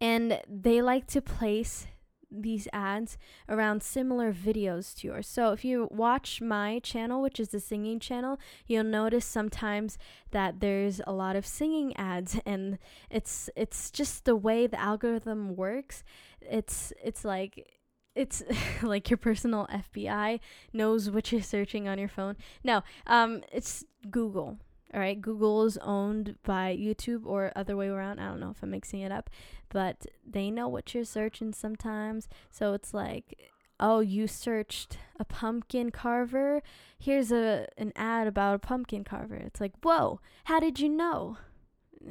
and 0.00 0.40
they 0.48 0.80
like 0.80 1.06
to 1.08 1.20
place 1.20 1.88
these 2.30 2.68
ads 2.72 3.16
around 3.48 3.82
similar 3.82 4.32
videos 4.32 4.94
to 4.96 5.08
yours. 5.08 5.26
So 5.26 5.52
if 5.52 5.64
you 5.64 5.88
watch 5.90 6.40
my 6.40 6.80
channel, 6.80 7.22
which 7.22 7.38
is 7.38 7.50
the 7.50 7.60
singing 7.60 8.00
channel, 8.00 8.38
you'll 8.66 8.84
notice 8.84 9.24
sometimes 9.24 9.98
that 10.32 10.60
there's 10.60 11.00
a 11.06 11.12
lot 11.12 11.36
of 11.36 11.46
singing 11.46 11.96
ads 11.96 12.38
and 12.46 12.78
it's 13.10 13.48
it's 13.56 13.90
just 13.90 14.24
the 14.24 14.36
way 14.36 14.66
the 14.66 14.80
algorithm 14.80 15.56
works. 15.56 16.04
It's 16.40 16.92
it's 17.02 17.24
like 17.24 17.76
it's 18.14 18.42
like 18.82 19.10
your 19.10 19.18
personal 19.18 19.68
FBI 19.72 20.40
knows 20.72 21.10
what 21.10 21.30
you're 21.30 21.42
searching 21.42 21.86
on 21.86 21.98
your 21.98 22.08
phone. 22.08 22.36
No, 22.64 22.82
um, 23.06 23.42
it's 23.52 23.84
Google. 24.10 24.58
All 24.96 25.02
right, 25.02 25.20
Google 25.20 25.64
is 25.64 25.76
owned 25.82 26.36
by 26.42 26.74
YouTube 26.74 27.26
or 27.26 27.52
other 27.54 27.76
way 27.76 27.88
around. 27.88 28.18
I 28.18 28.28
don't 28.28 28.40
know 28.40 28.50
if 28.50 28.62
I'm 28.62 28.70
mixing 28.70 29.00
it 29.00 29.12
up, 29.12 29.28
but 29.68 30.06
they 30.26 30.50
know 30.50 30.68
what 30.68 30.94
you're 30.94 31.04
searching 31.04 31.52
sometimes. 31.52 32.30
So 32.50 32.72
it's 32.72 32.94
like, 32.94 33.52
oh, 33.78 34.00
you 34.00 34.26
searched 34.26 34.96
a 35.20 35.24
pumpkin 35.26 35.90
carver. 35.90 36.62
Here's 36.98 37.30
a 37.30 37.66
an 37.76 37.92
ad 37.94 38.26
about 38.26 38.54
a 38.54 38.58
pumpkin 38.58 39.04
carver. 39.04 39.34
It's 39.34 39.60
like, 39.60 39.74
whoa, 39.82 40.20
how 40.44 40.60
did 40.60 40.80
you 40.80 40.88
know? 40.88 41.36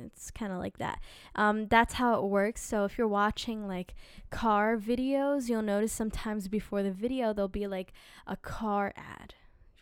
It's 0.06 0.30
kind 0.30 0.52
of 0.52 0.60
like 0.60 0.78
that. 0.78 1.00
Um, 1.34 1.68
that's 1.68 1.96
how 1.96 2.20
it 2.24 2.30
works. 2.30 2.62
So 2.62 2.86
if 2.86 3.00
you're 3.00 3.08
watching 3.08 3.68
like 3.68 3.96
car 4.30 4.78
videos, 4.78 5.50
you'll 5.50 5.64
notice 5.64 5.92
sometimes 5.92 6.48
before 6.48 6.84
the 6.84 6.92
video 6.92 7.34
there'll 7.34 7.48
be 7.48 7.66
like 7.66 7.94
a 8.28 8.38
car 8.38 8.94
ad, 8.96 9.34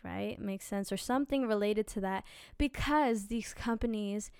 right? 0.04 0.38
Makes 0.38 0.66
sense 0.66 0.92
or 0.92 0.96
something 0.96 1.46
related 1.46 1.86
to 1.88 2.00
that 2.00 2.24
because 2.58 3.26
these 3.26 3.54
companies 3.54 4.30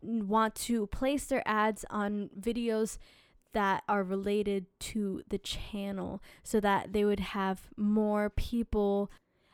want 0.00 0.54
to 0.54 0.86
place 0.86 1.24
their 1.26 1.42
ads 1.46 1.84
on 1.90 2.30
videos 2.38 2.98
that 3.52 3.82
are 3.88 4.02
related 4.02 4.66
to 4.78 5.22
the 5.28 5.38
channel 5.38 6.22
so 6.42 6.60
that 6.60 6.92
they 6.92 7.04
would 7.04 7.20
have 7.20 7.62
more 7.76 8.30
people 8.30 9.10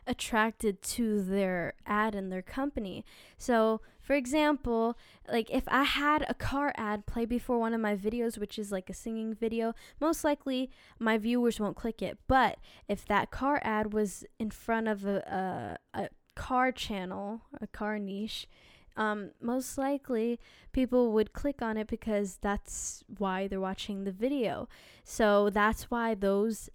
attracted 0.07 0.83
to 0.83 1.23
their 1.23 1.75
ad 1.87 2.15
and 2.15 2.31
their 2.31 2.43
company. 2.43 3.05
So, 3.39 3.81
for 4.05 4.13
example, 4.13 4.99
like 5.27 5.51
if 5.51 5.65
I 5.67 5.85
had 5.85 6.27
a 6.29 6.35
car 6.35 6.75
ad 6.77 7.07
play 7.07 7.25
before 7.25 7.59
one 7.59 7.73
of 7.73 7.81
my 7.81 7.97
videos, 7.97 8.37
which 8.37 8.59
is 8.59 8.71
like 8.71 8.91
a 8.91 8.95
singing 8.95 9.35
video, 9.35 9.75
most 9.99 10.25
likely 10.25 10.71
my 10.99 11.17
viewers 11.17 11.59
won't 11.59 11.75
click 11.75 12.03
it. 12.03 12.19
But 12.29 12.59
if 12.87 13.07
that 13.07 13.31
car 13.31 13.61
ad 13.65 13.95
was 13.95 14.25
in 14.39 14.51
front 14.51 14.89
of 14.89 15.07
a, 15.07 15.79
a, 15.95 16.03
a 16.03 16.09
car 16.37 16.71
channel, 16.71 17.41
a 17.63 17.67
car 17.67 17.99
niche, 17.99 18.47
um, 18.95 19.31
most 19.41 19.79
likely 19.79 20.39
people 20.73 21.11
would 21.13 21.33
click 21.33 21.63
on 21.63 21.79
it 21.79 21.87
because 21.87 22.37
that's 22.43 23.05
why 23.17 23.49
they're 23.49 23.59
watching 23.59 24.05
the 24.05 24.13
video. 24.13 24.69
So 25.03 25.49
that's 25.49 25.91
why 25.91 26.15
those 26.15 26.69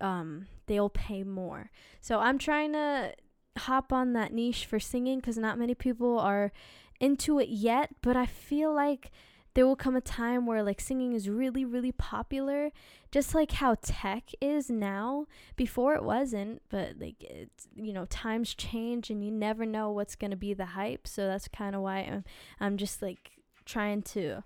um, 0.00 0.46
they'll 0.66 0.90
pay 0.90 1.22
more. 1.22 1.70
So 2.00 2.18
I'm 2.18 2.38
trying 2.38 2.72
to 2.72 3.14
hop 3.56 3.92
on 3.92 4.12
that 4.12 4.32
niche 4.32 4.66
for 4.66 4.80
singing 4.80 5.18
because 5.18 5.38
not 5.38 5.58
many 5.58 5.74
people 5.74 6.18
are 6.18 6.52
into 7.00 7.38
it 7.38 7.48
yet, 7.48 7.90
but 8.02 8.16
I 8.16 8.26
feel 8.26 8.72
like 8.72 9.10
there 9.54 9.66
will 9.66 9.76
come 9.76 9.94
a 9.94 10.00
time 10.00 10.46
where 10.46 10.64
like 10.64 10.80
singing 10.80 11.12
is 11.12 11.28
really 11.28 11.64
really 11.64 11.92
popular 11.92 12.72
just 13.12 13.36
like 13.36 13.52
how 13.52 13.76
tech 13.80 14.30
is 14.40 14.68
now. 14.68 15.26
Before 15.54 15.94
it 15.94 16.02
wasn't 16.02 16.62
but 16.70 16.98
like 16.98 17.22
it's 17.22 17.68
you 17.76 17.92
know 17.92 18.04
times 18.06 18.54
change 18.54 19.10
and 19.10 19.24
you 19.24 19.30
never 19.30 19.64
know 19.64 19.90
what's 19.90 20.16
going 20.16 20.32
to 20.32 20.36
be 20.36 20.54
the 20.54 20.66
hype 20.66 21.06
so 21.06 21.26
that's 21.26 21.46
kind 21.46 21.76
of 21.76 21.82
why 21.82 21.98
I'm, 21.98 22.24
I'm 22.58 22.76
just 22.76 23.00
like 23.00 23.30
trying 23.64 24.02
to 24.02 24.42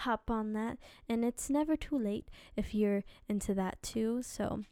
hop 0.00 0.30
on 0.30 0.52
that. 0.54 0.78
And 1.08 1.24
it's 1.24 1.50
never 1.50 1.76
too 1.76 1.98
late 1.98 2.28
if 2.56 2.74
you're 2.74 3.04
into 3.28 3.54
that 3.54 3.82
too. 3.82 4.22
So 4.22 4.62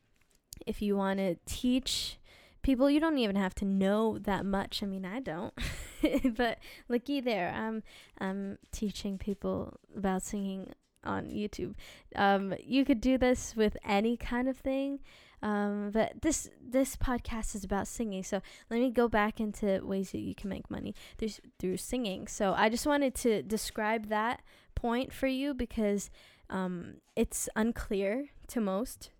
if 0.67 0.83
you 0.83 0.97
want 0.97 1.19
to 1.19 1.37
teach 1.47 2.19
people 2.63 2.91
you 2.91 3.01
don't 3.01 3.19
even 3.19 3.37
have 3.37 3.55
to 3.57 3.65
know 3.65 4.19
that 4.19 4.45
much. 4.45 4.83
I 4.83 4.87
mean 4.87 5.05
i 5.05 5.21
don't. 5.21 5.55
But 6.37 6.59
looky 6.89 7.21
there 7.21 7.53
i'm 7.57 7.83
i'm 8.19 8.59
teaching 8.71 9.19
people 9.19 9.81
about 9.97 10.23
singing 10.23 10.73
on 11.05 11.27
youtube. 11.27 11.75
Um, 12.15 12.55
you 12.63 12.85
could 12.85 13.01
do 13.01 13.19
this 13.19 13.57
with 13.57 13.77
any 13.85 14.17
kind 14.17 14.49
of 14.49 14.57
thing 14.57 15.01
um, 15.43 15.91
but 15.93 16.21
this 16.23 16.51
this 16.61 16.97
podcast 16.97 17.55
is 17.55 17.65
about 17.65 17.87
singing. 17.87 18.23
So 18.23 18.41
let 18.71 18.81
me 18.81 18.91
go 18.91 19.09
back 19.09 19.41
into 19.41 19.81
ways 19.85 20.11
that 20.11 20.19
you 20.19 20.35
can 20.35 20.51
make 20.51 20.71
money 20.71 20.95
through, 21.17 21.31
through 21.59 21.77
singing. 21.77 22.27
So 22.27 22.55
i 22.57 22.69
just 22.69 22.87
wanted 22.87 23.15
to 23.17 23.43
describe 23.43 24.09
that 24.09 24.43
point 24.75 25.13
for 25.13 25.27
you 25.27 25.55
because 25.55 26.11
um, 26.51 26.95
it's 27.15 27.49
unclear 27.57 28.27
to 28.49 28.61
most 28.61 29.11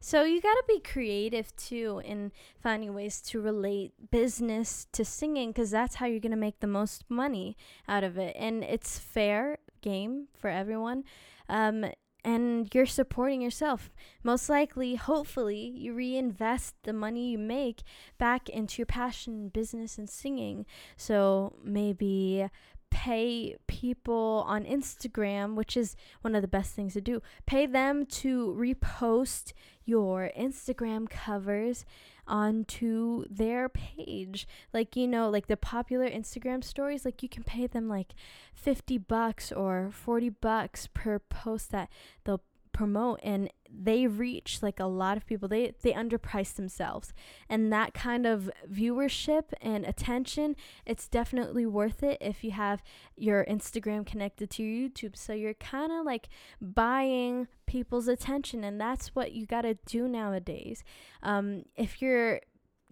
so 0.00 0.24
you 0.24 0.40
got 0.40 0.54
to 0.54 0.64
be 0.66 0.80
creative 0.80 1.54
too 1.56 2.00
in 2.04 2.32
finding 2.58 2.94
ways 2.94 3.20
to 3.22 3.40
relate 3.40 3.92
business 4.10 4.86
to 4.92 5.04
singing 5.04 5.50
because 5.50 5.70
that's 5.70 5.96
how 5.96 6.06
you're 6.06 6.20
going 6.20 6.30
to 6.30 6.38
make 6.38 6.60
the 6.60 6.66
most 6.66 7.04
money 7.10 7.56
out 7.86 8.02
of 8.02 8.16
it. 8.16 8.34
And 8.38 8.64
it's 8.64 8.98
fair 8.98 9.58
game 9.82 10.28
for 10.38 10.48
everyone. 10.48 11.04
Um, 11.50 11.84
and 12.24 12.68
you're 12.74 12.86
supporting 12.86 13.40
yourself. 13.40 13.90
Most 14.22 14.48
likely, 14.48 14.94
hopefully, 14.94 15.72
you 15.74 15.94
reinvest 15.94 16.74
the 16.82 16.92
money 16.92 17.30
you 17.30 17.38
make 17.38 17.82
back 18.18 18.48
into 18.48 18.78
your 18.78 18.86
passion, 18.86 19.48
business, 19.48 19.96
and 19.96 20.08
singing. 20.08 20.66
So 20.96 21.56
maybe 21.64 22.46
pay 22.90 23.56
people 23.66 24.44
on 24.46 24.64
Instagram, 24.64 25.54
which 25.54 25.76
is 25.76 25.96
one 26.20 26.34
of 26.34 26.42
the 26.42 26.48
best 26.48 26.74
things 26.74 26.94
to 26.94 27.00
do. 27.00 27.22
Pay 27.46 27.66
them 27.66 28.04
to 28.06 28.54
repost 28.58 29.52
your 29.84 30.30
Instagram 30.38 31.08
covers 31.08 31.84
onto 32.26 33.24
their 33.28 33.68
page. 33.68 34.46
Like, 34.72 34.96
you 34.96 35.06
know, 35.08 35.28
like 35.28 35.48
the 35.48 35.56
popular 35.56 36.08
Instagram 36.08 36.62
stories, 36.62 37.04
like 37.04 37.22
you 37.22 37.28
can 37.28 37.42
pay 37.42 37.66
them 37.66 37.88
like 37.88 38.14
50 38.54 38.98
bucks 38.98 39.50
or 39.50 39.90
40 39.92 40.28
bucks 40.28 40.88
per 40.92 41.18
post 41.18 41.70
that 41.72 41.88
they'll 42.24 42.42
promote 42.80 43.20
and 43.22 43.50
they 43.70 44.06
reach 44.06 44.62
like 44.62 44.80
a 44.80 44.86
lot 44.86 45.18
of 45.18 45.26
people. 45.26 45.46
They 45.46 45.74
they 45.82 45.92
underprice 45.92 46.54
themselves. 46.54 47.12
And 47.46 47.70
that 47.70 47.92
kind 47.92 48.24
of 48.24 48.50
viewership 48.72 49.52
and 49.60 49.84
attention 49.84 50.56
it's 50.86 51.06
definitely 51.06 51.66
worth 51.66 52.02
it 52.02 52.16
if 52.22 52.42
you 52.42 52.52
have 52.52 52.82
your 53.16 53.44
Instagram 53.44 54.06
connected 54.06 54.48
to 54.52 54.62
your 54.62 54.88
YouTube. 54.88 55.14
So 55.14 55.34
you're 55.34 55.52
kind 55.52 55.92
of 55.92 56.06
like 56.06 56.30
buying 56.58 57.48
people's 57.66 58.08
attention 58.08 58.64
and 58.64 58.80
that's 58.80 59.14
what 59.14 59.32
you 59.32 59.44
got 59.44 59.62
to 59.62 59.74
do 59.84 60.08
nowadays. 60.08 60.82
Um 61.22 61.64
if 61.76 62.00
you're 62.00 62.40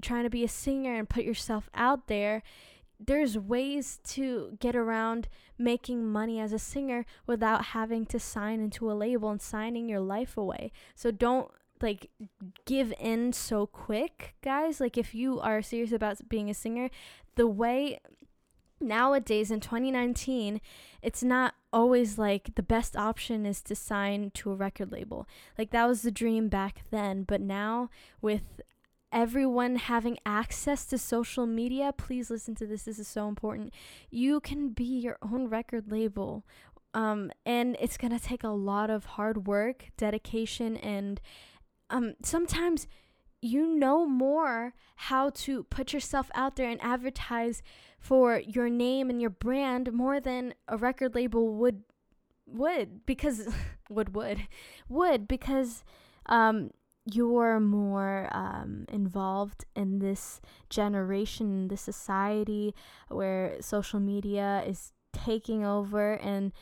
trying 0.02 0.24
to 0.24 0.30
be 0.30 0.44
a 0.44 0.48
singer 0.48 0.94
and 0.98 1.08
put 1.08 1.24
yourself 1.24 1.70
out 1.72 2.08
there 2.08 2.42
there's 2.98 3.38
ways 3.38 4.00
to 4.04 4.56
get 4.60 4.74
around 4.74 5.28
making 5.56 6.04
money 6.04 6.40
as 6.40 6.52
a 6.52 6.58
singer 6.58 7.04
without 7.26 7.66
having 7.66 8.06
to 8.06 8.18
sign 8.18 8.60
into 8.60 8.90
a 8.90 8.94
label 8.94 9.30
and 9.30 9.40
signing 9.40 9.88
your 9.88 10.00
life 10.00 10.36
away. 10.36 10.72
So 10.94 11.10
don't 11.10 11.50
like 11.80 12.10
give 12.64 12.92
in 12.98 13.32
so 13.32 13.66
quick, 13.66 14.34
guys. 14.42 14.80
Like 14.80 14.98
if 14.98 15.14
you 15.14 15.40
are 15.40 15.62
serious 15.62 15.92
about 15.92 16.28
being 16.28 16.50
a 16.50 16.54
singer, 16.54 16.90
the 17.36 17.46
way 17.46 18.00
nowadays 18.80 19.50
in 19.50 19.60
2019, 19.60 20.60
it's 21.02 21.22
not 21.22 21.54
always 21.72 22.18
like 22.18 22.54
the 22.54 22.62
best 22.62 22.96
option 22.96 23.46
is 23.46 23.62
to 23.62 23.74
sign 23.74 24.30
to 24.34 24.50
a 24.50 24.54
record 24.54 24.92
label. 24.92 25.26
Like 25.56 25.70
that 25.70 25.86
was 25.86 26.02
the 26.02 26.10
dream 26.10 26.48
back 26.48 26.82
then, 26.90 27.22
but 27.22 27.40
now 27.40 27.90
with 28.20 28.60
everyone 29.12 29.76
having 29.76 30.18
access 30.26 30.84
to 30.86 30.98
social 30.98 31.46
media, 31.46 31.92
please 31.96 32.30
listen 32.30 32.54
to 32.56 32.66
this. 32.66 32.82
This 32.82 32.98
is 32.98 33.08
so 33.08 33.28
important. 33.28 33.72
You 34.10 34.40
can 34.40 34.70
be 34.70 34.84
your 34.84 35.18
own 35.22 35.48
record 35.48 35.90
label. 35.90 36.44
Um, 36.94 37.30
and 37.44 37.76
it's 37.80 37.96
going 37.96 38.16
to 38.18 38.24
take 38.24 38.42
a 38.42 38.48
lot 38.48 38.90
of 38.90 39.04
hard 39.04 39.46
work, 39.46 39.90
dedication, 39.96 40.76
and 40.78 41.20
um, 41.90 42.14
sometimes 42.22 42.86
you 43.40 43.66
know 43.66 44.04
more 44.06 44.74
how 44.96 45.30
to 45.30 45.62
put 45.64 45.92
yourself 45.92 46.30
out 46.34 46.56
there 46.56 46.68
and 46.68 46.82
advertise 46.82 47.62
for 47.98 48.38
your 48.40 48.68
name 48.68 49.10
and 49.10 49.20
your 49.20 49.30
brand 49.30 49.92
more 49.92 50.20
than 50.20 50.54
a 50.66 50.76
record 50.76 51.14
label 51.14 51.54
would 51.54 51.82
would 52.46 53.06
because 53.06 53.48
would 53.90 54.14
would 54.14 54.48
would 54.88 55.28
because 55.28 55.84
um 56.26 56.70
you're 57.12 57.60
more 57.60 58.28
um, 58.32 58.84
involved 58.90 59.64
in 59.74 59.98
this 59.98 60.40
generation, 60.70 61.68
this 61.68 61.80
society 61.80 62.74
where 63.08 63.56
social 63.60 64.00
media 64.00 64.62
is 64.66 64.92
taking 65.12 65.64
over 65.64 66.14
and 66.14 66.52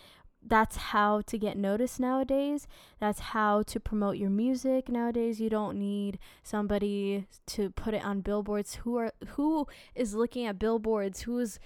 that's 0.48 0.76
how 0.76 1.22
to 1.22 1.38
get 1.38 1.56
noticed 1.56 1.98
nowadays. 1.98 2.68
That's 3.00 3.18
how 3.18 3.62
to 3.64 3.80
promote 3.80 4.16
your 4.16 4.30
music 4.30 4.88
nowadays. 4.88 5.40
You 5.40 5.50
don't 5.50 5.76
need 5.76 6.18
somebody 6.44 7.26
to 7.48 7.70
put 7.70 7.94
it 7.94 8.04
on 8.04 8.20
billboards. 8.20 8.76
Who 8.76 8.96
are 8.96 9.12
who 9.30 9.66
is 9.94 10.14
looking 10.14 10.46
at 10.46 10.58
billboards? 10.58 11.22
Who 11.22 11.38
is 11.38 11.58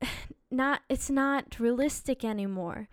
not 0.50 0.80
it's 0.88 1.10
not 1.10 1.60
realistic 1.60 2.24
anymore 2.24 2.88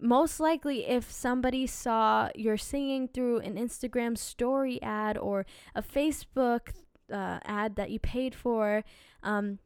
most 0.00 0.40
likely 0.40 0.86
if 0.86 1.10
somebody 1.10 1.66
saw 1.66 2.30
your 2.34 2.56
singing 2.56 3.08
through 3.08 3.38
an 3.40 3.56
Instagram 3.56 4.16
story 4.16 4.80
ad 4.82 5.16
or 5.18 5.46
a 5.74 5.82
Facebook 5.82 6.72
uh, 7.12 7.38
ad 7.44 7.76
that 7.76 7.90
you 7.90 7.98
paid 7.98 8.34
for, 8.34 8.84
um, 9.22 9.58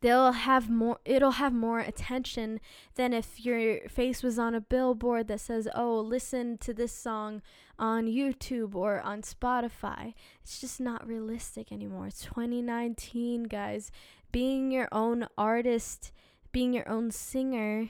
they'll 0.00 0.32
have 0.32 0.70
more 0.70 0.98
it'll 1.04 1.32
have 1.32 1.52
more 1.52 1.80
attention 1.80 2.58
than 2.94 3.12
if 3.12 3.44
your 3.44 3.86
face 3.88 4.22
was 4.22 4.38
on 4.38 4.54
a 4.54 4.60
billboard 4.60 5.28
that 5.28 5.40
says 5.40 5.68
oh 5.74 6.00
listen 6.00 6.56
to 6.56 6.72
this 6.72 6.92
song 6.92 7.42
on 7.78 8.06
YouTube 8.06 8.74
or 8.74 9.00
on 9.00 9.22
Spotify. 9.22 10.14
It's 10.42 10.60
just 10.60 10.80
not 10.80 11.06
realistic 11.06 11.70
anymore. 11.70 12.06
It's 12.06 12.24
2019 12.24 13.44
guys. 13.44 13.90
Being 14.32 14.70
your 14.70 14.88
own 14.92 15.26
artist 15.36 16.12
being 16.52 16.72
your 16.72 16.88
own 16.88 17.10
singer 17.10 17.88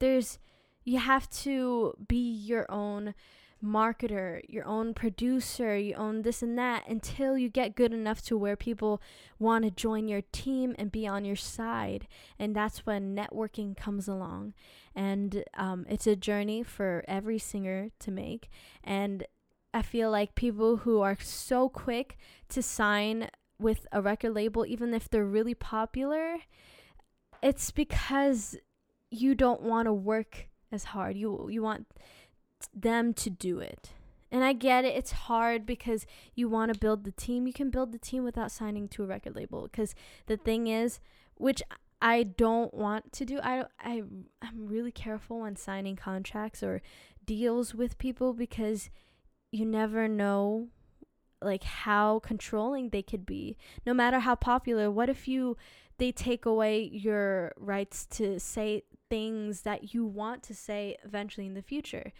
there's 0.00 0.38
you 0.84 0.98
have 0.98 1.28
to 1.30 1.94
be 2.08 2.32
your 2.32 2.70
own 2.70 3.14
marketer, 3.62 4.40
your 4.48 4.64
own 4.64 4.94
producer, 4.94 5.76
you 5.76 5.94
own 5.94 6.22
this 6.22 6.42
and 6.42 6.58
that 6.58 6.88
until 6.88 7.36
you 7.36 7.48
get 7.48 7.76
good 7.76 7.92
enough 7.92 8.22
to 8.22 8.36
where 8.36 8.56
people 8.56 9.02
want 9.38 9.64
to 9.64 9.70
join 9.70 10.08
your 10.08 10.22
team 10.32 10.74
and 10.78 10.90
be 10.90 11.06
on 11.06 11.24
your 11.24 11.36
side. 11.36 12.06
And 12.38 12.56
that's 12.56 12.86
when 12.86 13.14
networking 13.14 13.76
comes 13.76 14.08
along. 14.08 14.54
And 14.94 15.44
um, 15.54 15.86
it's 15.88 16.06
a 16.06 16.16
journey 16.16 16.62
for 16.62 17.04
every 17.06 17.38
singer 17.38 17.90
to 18.00 18.10
make. 18.10 18.48
And 18.82 19.26
I 19.72 19.82
feel 19.82 20.10
like 20.10 20.34
people 20.34 20.78
who 20.78 21.00
are 21.00 21.18
so 21.20 21.68
quick 21.68 22.16
to 22.48 22.62
sign 22.62 23.28
with 23.58 23.86
a 23.92 24.00
record 24.00 24.34
label, 24.34 24.64
even 24.64 24.94
if 24.94 25.08
they're 25.08 25.24
really 25.24 25.54
popular, 25.54 26.38
it's 27.42 27.70
because 27.70 28.56
you 29.10 29.34
don't 29.34 29.60
want 29.62 29.86
to 29.86 29.92
work 29.92 30.46
as 30.72 30.84
hard. 30.84 31.16
You 31.16 31.48
you 31.50 31.62
want 31.62 31.86
them 32.74 33.14
to 33.14 33.30
do 33.30 33.58
it. 33.60 33.90
And 34.32 34.44
I 34.44 34.52
get 34.52 34.84
it, 34.84 34.94
it's 34.94 35.10
hard 35.12 35.66
because 35.66 36.06
you 36.36 36.48
want 36.48 36.72
to 36.72 36.78
build 36.78 37.02
the 37.02 37.10
team. 37.10 37.48
You 37.48 37.52
can 37.52 37.70
build 37.70 37.90
the 37.90 37.98
team 37.98 38.22
without 38.22 38.52
signing 38.52 38.86
to 38.88 39.02
a 39.02 39.06
record 39.06 39.34
label 39.34 39.62
because 39.62 39.94
the 40.26 40.36
thing 40.36 40.68
is, 40.68 41.00
which 41.34 41.62
I 42.00 42.22
don't 42.22 42.72
want 42.72 43.12
to 43.12 43.24
do. 43.24 43.40
I 43.42 43.64
I 43.80 44.02
I'm 44.40 44.66
really 44.66 44.92
careful 44.92 45.40
when 45.40 45.56
signing 45.56 45.96
contracts 45.96 46.62
or 46.62 46.80
deals 47.26 47.74
with 47.74 47.98
people 47.98 48.32
because 48.32 48.90
you 49.52 49.66
never 49.66 50.08
know 50.08 50.68
like 51.42 51.64
how 51.64 52.20
controlling 52.20 52.90
they 52.90 53.02
could 53.02 53.26
be. 53.26 53.56
No 53.84 53.94
matter 53.94 54.20
how 54.20 54.34
popular, 54.34 54.90
what 54.90 55.08
if 55.08 55.26
you 55.26 55.56
they 55.98 56.12
take 56.12 56.46
away 56.46 56.82
your 56.92 57.52
rights 57.58 58.06
to 58.06 58.40
say 58.40 58.84
things 59.10 59.62
that 59.62 59.92
you 59.92 60.06
want 60.06 60.42
to 60.44 60.54
say 60.54 60.96
eventually 61.04 61.46
in 61.46 61.54
the 61.54 61.62
future? 61.62 62.12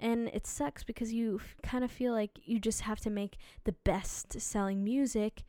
and 0.00 0.28
it 0.28 0.46
sucks 0.46 0.84
because 0.84 1.12
you 1.12 1.40
f- 1.40 1.56
kind 1.62 1.82
of 1.82 1.90
feel 1.90 2.12
like 2.12 2.30
you 2.44 2.58
just 2.58 2.82
have 2.82 3.00
to 3.00 3.10
make 3.10 3.38
the 3.64 3.74
best 3.84 4.40
selling 4.40 4.84
music 4.84 5.44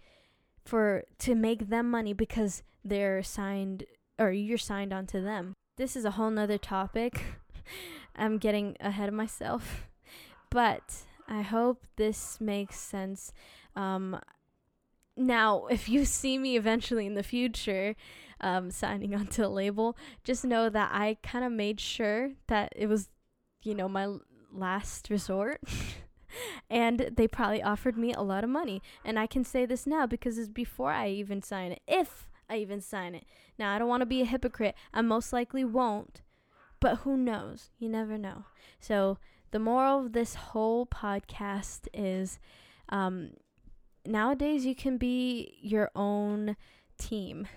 for 0.66 1.04
to 1.20 1.36
make 1.36 1.70
them 1.70 1.90
money 1.90 2.14
because 2.14 2.64
they're 2.84 3.24
signed 3.24 3.84
or 4.20 4.32
you're 4.32 4.58
signed 4.58 4.94
onto 4.94 5.22
them. 5.22 5.54
This 5.78 5.96
is 5.96 6.06
a 6.06 6.12
whole 6.12 6.30
nother 6.30 6.58
topic. 6.58 7.24
I'm 8.16 8.38
getting 8.38 8.76
ahead 8.80 9.10
of 9.10 9.16
myself. 9.16 9.88
But 10.50 11.04
i 11.28 11.42
hope 11.42 11.86
this 11.98 12.40
makes 12.40 12.80
sense. 12.80 13.34
Um, 13.76 14.20
now 15.18 15.66
if 15.68 15.90
you 15.90 16.06
see 16.20 16.38
me 16.38 16.56
eventually 16.56 17.06
in 17.06 17.16
the 17.16 17.24
future 17.24 17.96
um, 18.42 18.70
signing 18.72 19.16
onto 19.20 19.46
a 19.46 19.48
label 19.48 19.98
just 20.24 20.46
know 20.46 20.70
that 20.70 20.90
i 20.94 21.18
kind 21.24 21.44
of 21.44 21.52
made 21.52 21.80
sure 21.80 22.32
that 22.48 22.72
it 22.76 22.88
was 22.88 23.10
you 23.64 23.76
know 23.76 23.90
my 23.90 24.08
last 24.52 25.10
resort. 25.10 25.62
and 26.70 27.12
they 27.16 27.28
probably 27.28 27.62
offered 27.62 27.98
me 27.98 28.14
a 28.14 28.22
lot 28.22 28.44
of 28.44 28.50
money. 28.50 28.82
And 29.06 29.18
I 29.18 29.28
can 29.28 29.44
say 29.44 29.66
this 29.66 29.88
now 29.88 30.06
because 30.06 30.38
it's 30.38 30.50
before 30.50 30.92
I 30.92 31.10
even 31.10 31.42
sign 31.42 31.72
it. 31.72 31.82
If 31.88 32.28
I 32.50 32.58
even 32.58 32.82
sign 32.82 33.16
it. 33.16 33.26
Now, 33.60 33.74
I 33.74 33.80
don't 33.80 33.88
want 33.88 34.02
to 34.02 34.06
be 34.06 34.22
a 34.22 34.26
hypocrite. 34.26 34.76
I 34.94 35.02
most 35.02 35.34
likely 35.34 35.64
won't. 35.64 36.22
But 36.80 36.98
who 37.00 37.18
knows? 37.18 37.72
You 37.80 37.90
never 37.90 38.18
know. 38.18 38.46
So, 38.80 39.18
the 39.52 39.60
moral 39.60 40.06
of 40.06 40.14
this 40.14 40.36
whole 40.36 40.86
podcast 40.86 41.88
is 41.94 42.38
um, 42.90 43.32
nowadays 44.06 44.66
you 44.66 44.76
can 44.76 44.98
be 44.98 45.58
your 45.62 45.90
own 45.96 46.56
team. 47.00 47.48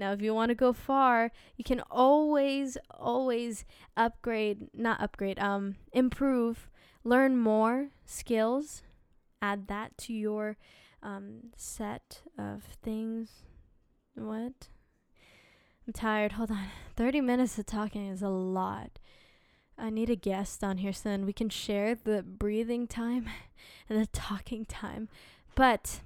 Now, 0.00 0.12
if 0.12 0.22
you 0.22 0.34
want 0.34 0.48
to 0.48 0.54
go 0.54 0.72
far, 0.72 1.30
you 1.58 1.62
can 1.62 1.82
always, 1.90 2.78
always 2.90 3.66
upgrade, 3.98 4.68
not 4.72 4.98
upgrade, 4.98 5.38
um, 5.38 5.76
improve, 5.92 6.70
learn 7.04 7.36
more 7.36 7.90
skills, 8.06 8.80
add 9.42 9.68
that 9.68 9.98
to 9.98 10.14
your 10.14 10.56
um, 11.02 11.50
set 11.54 12.22
of 12.38 12.62
things. 12.82 13.42
What? 14.14 14.68
I'm 15.86 15.92
tired. 15.92 16.32
Hold 16.32 16.50
on. 16.50 16.68
30 16.96 17.20
minutes 17.20 17.58
of 17.58 17.66
talking 17.66 18.08
is 18.08 18.22
a 18.22 18.30
lot. 18.30 18.98
I 19.76 19.90
need 19.90 20.08
a 20.08 20.16
guest 20.16 20.64
on 20.64 20.78
here 20.78 20.94
so 20.94 21.10
then 21.10 21.26
we 21.26 21.34
can 21.34 21.50
share 21.50 21.94
the 21.94 22.22
breathing 22.22 22.86
time 22.86 23.26
and 23.90 24.00
the 24.00 24.06
talking 24.06 24.64
time. 24.64 25.10
But 25.54 26.00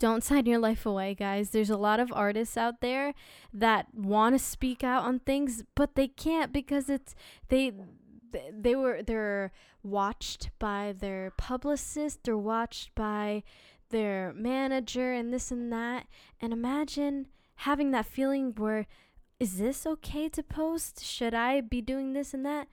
don't 0.00 0.24
sign 0.24 0.46
your 0.46 0.58
life 0.58 0.84
away, 0.86 1.14
guys. 1.14 1.50
There's 1.50 1.70
a 1.70 1.76
lot 1.76 2.00
of 2.00 2.10
artists 2.12 2.56
out 2.56 2.80
there 2.80 3.14
that 3.52 3.94
want 3.94 4.34
to 4.34 4.38
speak 4.38 4.82
out 4.82 5.04
on 5.04 5.20
things, 5.20 5.62
but 5.76 5.94
they 5.94 6.08
can't 6.08 6.52
because 6.52 6.88
it's 6.88 7.14
they 7.48 7.72
they 8.50 8.74
were 8.74 9.02
they're 9.02 9.52
watched 9.82 10.50
by 10.58 10.94
their 10.98 11.30
publicist, 11.36 12.24
they're 12.24 12.36
watched 12.36 12.94
by 12.94 13.42
their 13.90 14.32
manager 14.34 15.12
and 15.12 15.32
this 15.32 15.50
and 15.50 15.72
that. 15.72 16.06
And 16.40 16.52
imagine 16.52 17.28
having 17.56 17.90
that 17.90 18.06
feeling 18.06 18.54
where 18.56 18.86
is 19.38 19.58
this 19.58 19.86
okay 19.86 20.28
to 20.30 20.42
post? 20.42 21.04
Should 21.04 21.34
I 21.34 21.60
be 21.60 21.82
doing 21.82 22.14
this 22.14 22.32
and 22.32 22.44
that? 22.46 22.68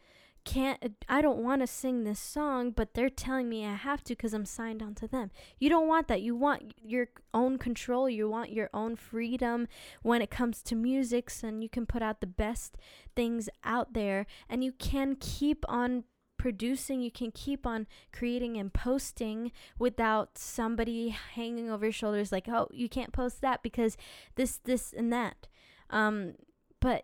Can't 0.48 0.96
I 1.10 1.22
don't 1.22 1.40
want 1.40 1.62
to 1.62 1.68
sing 1.68 2.06
this 2.06 2.22
song, 2.22 2.72
but 2.72 2.94
they're 2.94 3.10
telling 3.10 3.50
me 3.50 3.66
I 3.66 3.76
have 3.76 4.02
to 4.06 4.16
cuz 4.16 4.34
I'm 4.34 4.46
signed 4.46 4.82
onto 4.82 5.06
them. 5.06 5.30
You 5.60 5.70
don't 5.70 5.90
want 5.90 6.08
that. 6.08 6.22
You 6.22 6.38
want 6.38 6.74
your 6.82 7.10
own 7.34 7.58
control, 7.58 8.10
you 8.10 8.30
want 8.30 8.54
your 8.54 8.70
own 8.74 8.96
freedom 8.96 9.68
when 10.04 10.22
it 10.22 10.32
comes 10.32 10.64
to 10.64 10.76
music 10.76 11.30
and 11.44 11.62
you 11.62 11.70
can 11.70 11.86
put 11.86 12.02
out 12.02 12.22
the 12.22 12.28
best 12.28 12.78
things 13.14 13.50
out 13.66 13.92
there 13.92 14.26
and 14.48 14.64
you 14.64 14.72
can 14.72 15.18
keep 15.20 15.66
on 15.68 16.06
producing, 16.38 17.02
you 17.02 17.12
can 17.12 17.32
keep 17.32 17.68
on 17.68 17.86
creating 18.14 18.56
and 18.56 18.74
posting 18.74 19.52
without 19.78 20.38
somebody 20.38 21.10
hanging 21.10 21.70
over 21.70 21.88
your 21.88 21.92
shoulders 21.92 22.32
like, 22.32 22.48
"Oh, 22.48 22.70
you 22.72 22.88
can't 22.88 23.12
post 23.12 23.42
that 23.42 23.62
because 23.62 23.98
this 24.36 24.60
this 24.60 24.94
and 24.94 25.12
that." 25.12 25.48
Um 25.90 26.36
but 26.80 27.04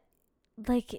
like 0.65 0.95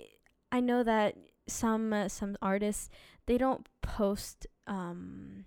I 0.53 0.61
know 0.61 0.83
that 0.83 1.17
some 1.47 1.93
uh, 1.93 2.09
some 2.09 2.37
artists 2.41 2.89
they 3.27 3.39
don't 3.39 3.69
post 3.83 4.47
um 4.67 5.45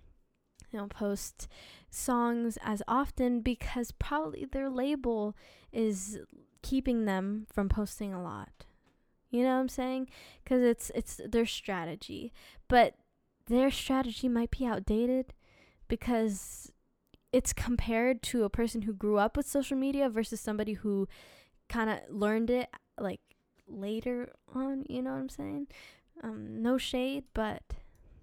they 0.70 0.78
don't 0.78 0.94
post 0.94 1.48
songs 1.90 2.58
as 2.62 2.82
often 2.86 3.40
because 3.40 3.92
probably 3.92 4.44
their 4.44 4.68
label 4.68 5.34
is 5.72 6.18
keeping 6.62 7.04
them 7.04 7.46
from 7.50 7.68
posting 7.68 8.12
a 8.12 8.22
lot. 8.22 8.66
You 9.30 9.42
know 9.42 9.54
what 9.54 9.60
I'm 9.60 9.68
saying? 9.68 10.08
Cuz 10.44 10.62
it's 10.62 10.90
it's 10.94 11.20
their 11.26 11.46
strategy. 11.46 12.32
But 12.68 12.94
their 13.46 13.70
strategy 13.70 14.28
might 14.28 14.50
be 14.50 14.66
outdated 14.66 15.32
because 15.88 16.70
it's 17.32 17.52
compared 17.52 18.22
to 18.22 18.44
a 18.44 18.50
person 18.50 18.82
who 18.82 18.92
grew 18.92 19.18
up 19.18 19.36
with 19.36 19.46
social 19.46 19.76
media 19.76 20.08
versus 20.08 20.40
somebody 20.40 20.74
who 20.74 21.08
kind 21.68 21.90
of 21.90 21.98
learned 22.08 22.50
it 22.50 22.68
like 22.98 23.20
later 23.68 24.32
on, 24.54 24.84
you 24.88 25.02
know 25.02 25.10
what 25.10 25.20
I'm 25.20 25.28
saying? 25.28 25.68
Um, 26.22 26.62
no 26.62 26.78
shade, 26.78 27.24
but 27.34 27.62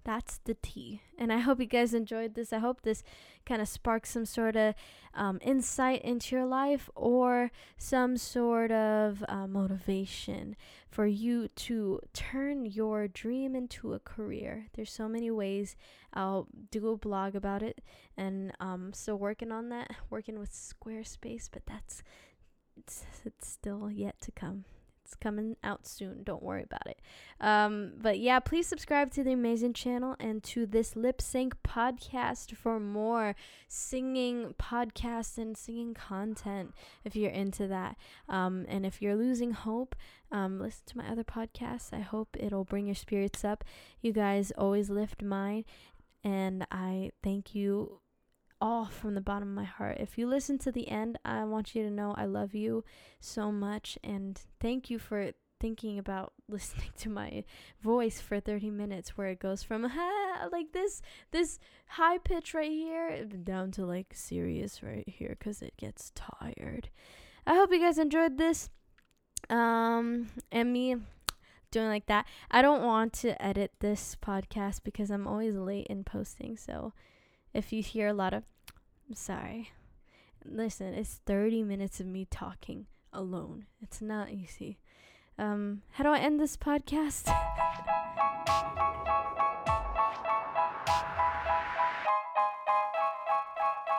that's 0.06 0.38
the 0.44 0.54
tea. 0.54 1.02
And 1.18 1.32
I 1.32 1.38
hope 1.38 1.58
you 1.58 1.66
guys 1.66 1.92
enjoyed 1.92 2.34
this. 2.34 2.52
I 2.52 2.58
hope 2.58 2.82
this 2.82 3.02
kind 3.44 3.60
of 3.60 3.66
sparks 3.66 4.10
some 4.10 4.24
sort 4.24 4.54
of 4.54 4.74
um, 5.14 5.40
insight 5.42 6.02
into 6.02 6.36
your 6.36 6.46
life 6.46 6.88
or 6.94 7.50
some 7.76 8.16
sort 8.16 8.70
of 8.70 9.24
uh, 9.28 9.48
motivation 9.48 10.54
for 10.88 11.06
you 11.06 11.48
to 11.48 11.98
turn 12.12 12.66
your 12.66 13.08
dream 13.08 13.56
into 13.56 13.94
a 13.94 13.98
career. 13.98 14.68
There's 14.74 14.92
so 14.92 15.08
many 15.08 15.30
ways. 15.30 15.74
I'll 16.14 16.46
do 16.70 16.88
a 16.88 16.96
blog 16.96 17.34
about 17.34 17.62
it, 17.62 17.80
and 18.16 18.52
um, 18.60 18.92
still 18.92 19.18
working 19.18 19.50
on 19.50 19.70
that, 19.70 19.90
working 20.08 20.38
with 20.38 20.52
Squarespace, 20.52 21.48
but 21.50 21.66
that's 21.66 22.04
it's, 22.78 23.04
it's 23.24 23.48
still 23.48 23.90
yet 23.90 24.20
to 24.20 24.30
come. 24.30 24.64
It's 25.06 25.14
coming 25.14 25.56
out 25.62 25.86
soon. 25.86 26.24
Don't 26.24 26.42
worry 26.42 26.64
about 26.64 26.84
it. 26.88 27.00
Um, 27.40 27.92
but 27.96 28.18
yeah, 28.18 28.40
please 28.40 28.66
subscribe 28.66 29.12
to 29.12 29.22
the 29.22 29.32
amazing 29.32 29.72
channel 29.72 30.16
and 30.18 30.42
to 30.44 30.66
this 30.66 30.96
lip 30.96 31.22
sync 31.22 31.54
podcast 31.62 32.56
for 32.56 32.80
more 32.80 33.36
singing 33.68 34.54
podcasts 34.58 35.38
and 35.38 35.56
singing 35.56 35.94
content 35.94 36.74
if 37.04 37.14
you're 37.14 37.30
into 37.30 37.68
that. 37.68 37.96
Um, 38.28 38.66
and 38.68 38.84
if 38.84 39.00
you're 39.00 39.14
losing 39.14 39.52
hope, 39.52 39.94
um, 40.32 40.58
listen 40.58 40.82
to 40.86 40.98
my 40.98 41.08
other 41.08 41.22
podcasts. 41.22 41.92
I 41.92 42.00
hope 42.00 42.36
it'll 42.36 42.64
bring 42.64 42.86
your 42.86 42.96
spirits 42.96 43.44
up. 43.44 43.62
You 44.00 44.12
guys 44.12 44.50
always 44.58 44.90
lift 44.90 45.22
mine, 45.22 45.64
and 46.24 46.66
I 46.72 47.12
thank 47.22 47.54
you 47.54 48.00
all 48.60 48.86
from 48.86 49.14
the 49.14 49.20
bottom 49.20 49.48
of 49.48 49.54
my 49.54 49.64
heart. 49.64 49.98
If 50.00 50.18
you 50.18 50.26
listen 50.26 50.58
to 50.58 50.72
the 50.72 50.88
end, 50.88 51.18
I 51.24 51.44
want 51.44 51.74
you 51.74 51.82
to 51.82 51.90
know 51.90 52.14
I 52.16 52.24
love 52.24 52.54
you 52.54 52.84
so 53.20 53.52
much 53.52 53.98
and 54.02 54.40
thank 54.60 54.90
you 54.90 54.98
for 54.98 55.32
thinking 55.60 55.98
about 55.98 56.32
listening 56.48 56.90
to 56.98 57.08
my 57.08 57.44
voice 57.82 58.20
for 58.20 58.40
30 58.40 58.70
minutes 58.70 59.16
where 59.16 59.28
it 59.28 59.38
goes 59.38 59.62
from 59.62 59.84
ha, 59.84 60.48
like 60.52 60.72
this 60.72 61.02
this 61.30 61.58
high 61.88 62.18
pitch 62.18 62.54
right 62.54 62.70
here 62.70 63.24
down 63.24 63.70
to 63.72 63.84
like 63.84 64.12
serious 64.14 64.82
right 64.82 65.08
here 65.08 65.36
cuz 65.40 65.62
it 65.62 65.76
gets 65.76 66.12
tired. 66.14 66.90
I 67.46 67.54
hope 67.54 67.72
you 67.72 67.80
guys 67.80 67.98
enjoyed 67.98 68.38
this. 68.38 68.70
Um 69.50 70.30
and 70.50 70.72
me 70.72 70.96
doing 71.70 71.88
like 71.88 72.06
that. 72.06 72.26
I 72.50 72.62
don't 72.62 72.82
want 72.82 73.12
to 73.14 73.40
edit 73.42 73.72
this 73.80 74.16
podcast 74.20 74.80
because 74.84 75.10
I'm 75.10 75.26
always 75.26 75.54
late 75.54 75.86
in 75.88 76.04
posting. 76.04 76.56
So 76.56 76.92
if 77.56 77.72
you 77.72 77.82
hear 77.82 78.08
a 78.08 78.12
lot 78.12 78.34
of 78.34 78.44
I'm 79.08 79.14
sorry. 79.14 79.70
Listen, 80.44 80.92
it's 80.94 81.20
30 81.26 81.62
minutes 81.62 82.00
of 82.00 82.06
me 82.06 82.26
talking 82.30 82.86
alone. 83.12 83.66
It's 83.80 84.02
not 84.02 84.30
easy. 84.30 84.78
Um, 85.38 85.82
how 85.92 86.04
do 86.04 86.10
I 86.10 86.18
end 86.18 86.38
this 86.38 86.56
podcast? 86.56 87.28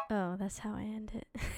oh, 0.10 0.36
that's 0.38 0.60
how 0.60 0.74
I 0.76 0.82
end 0.84 1.12
it. 1.16 1.28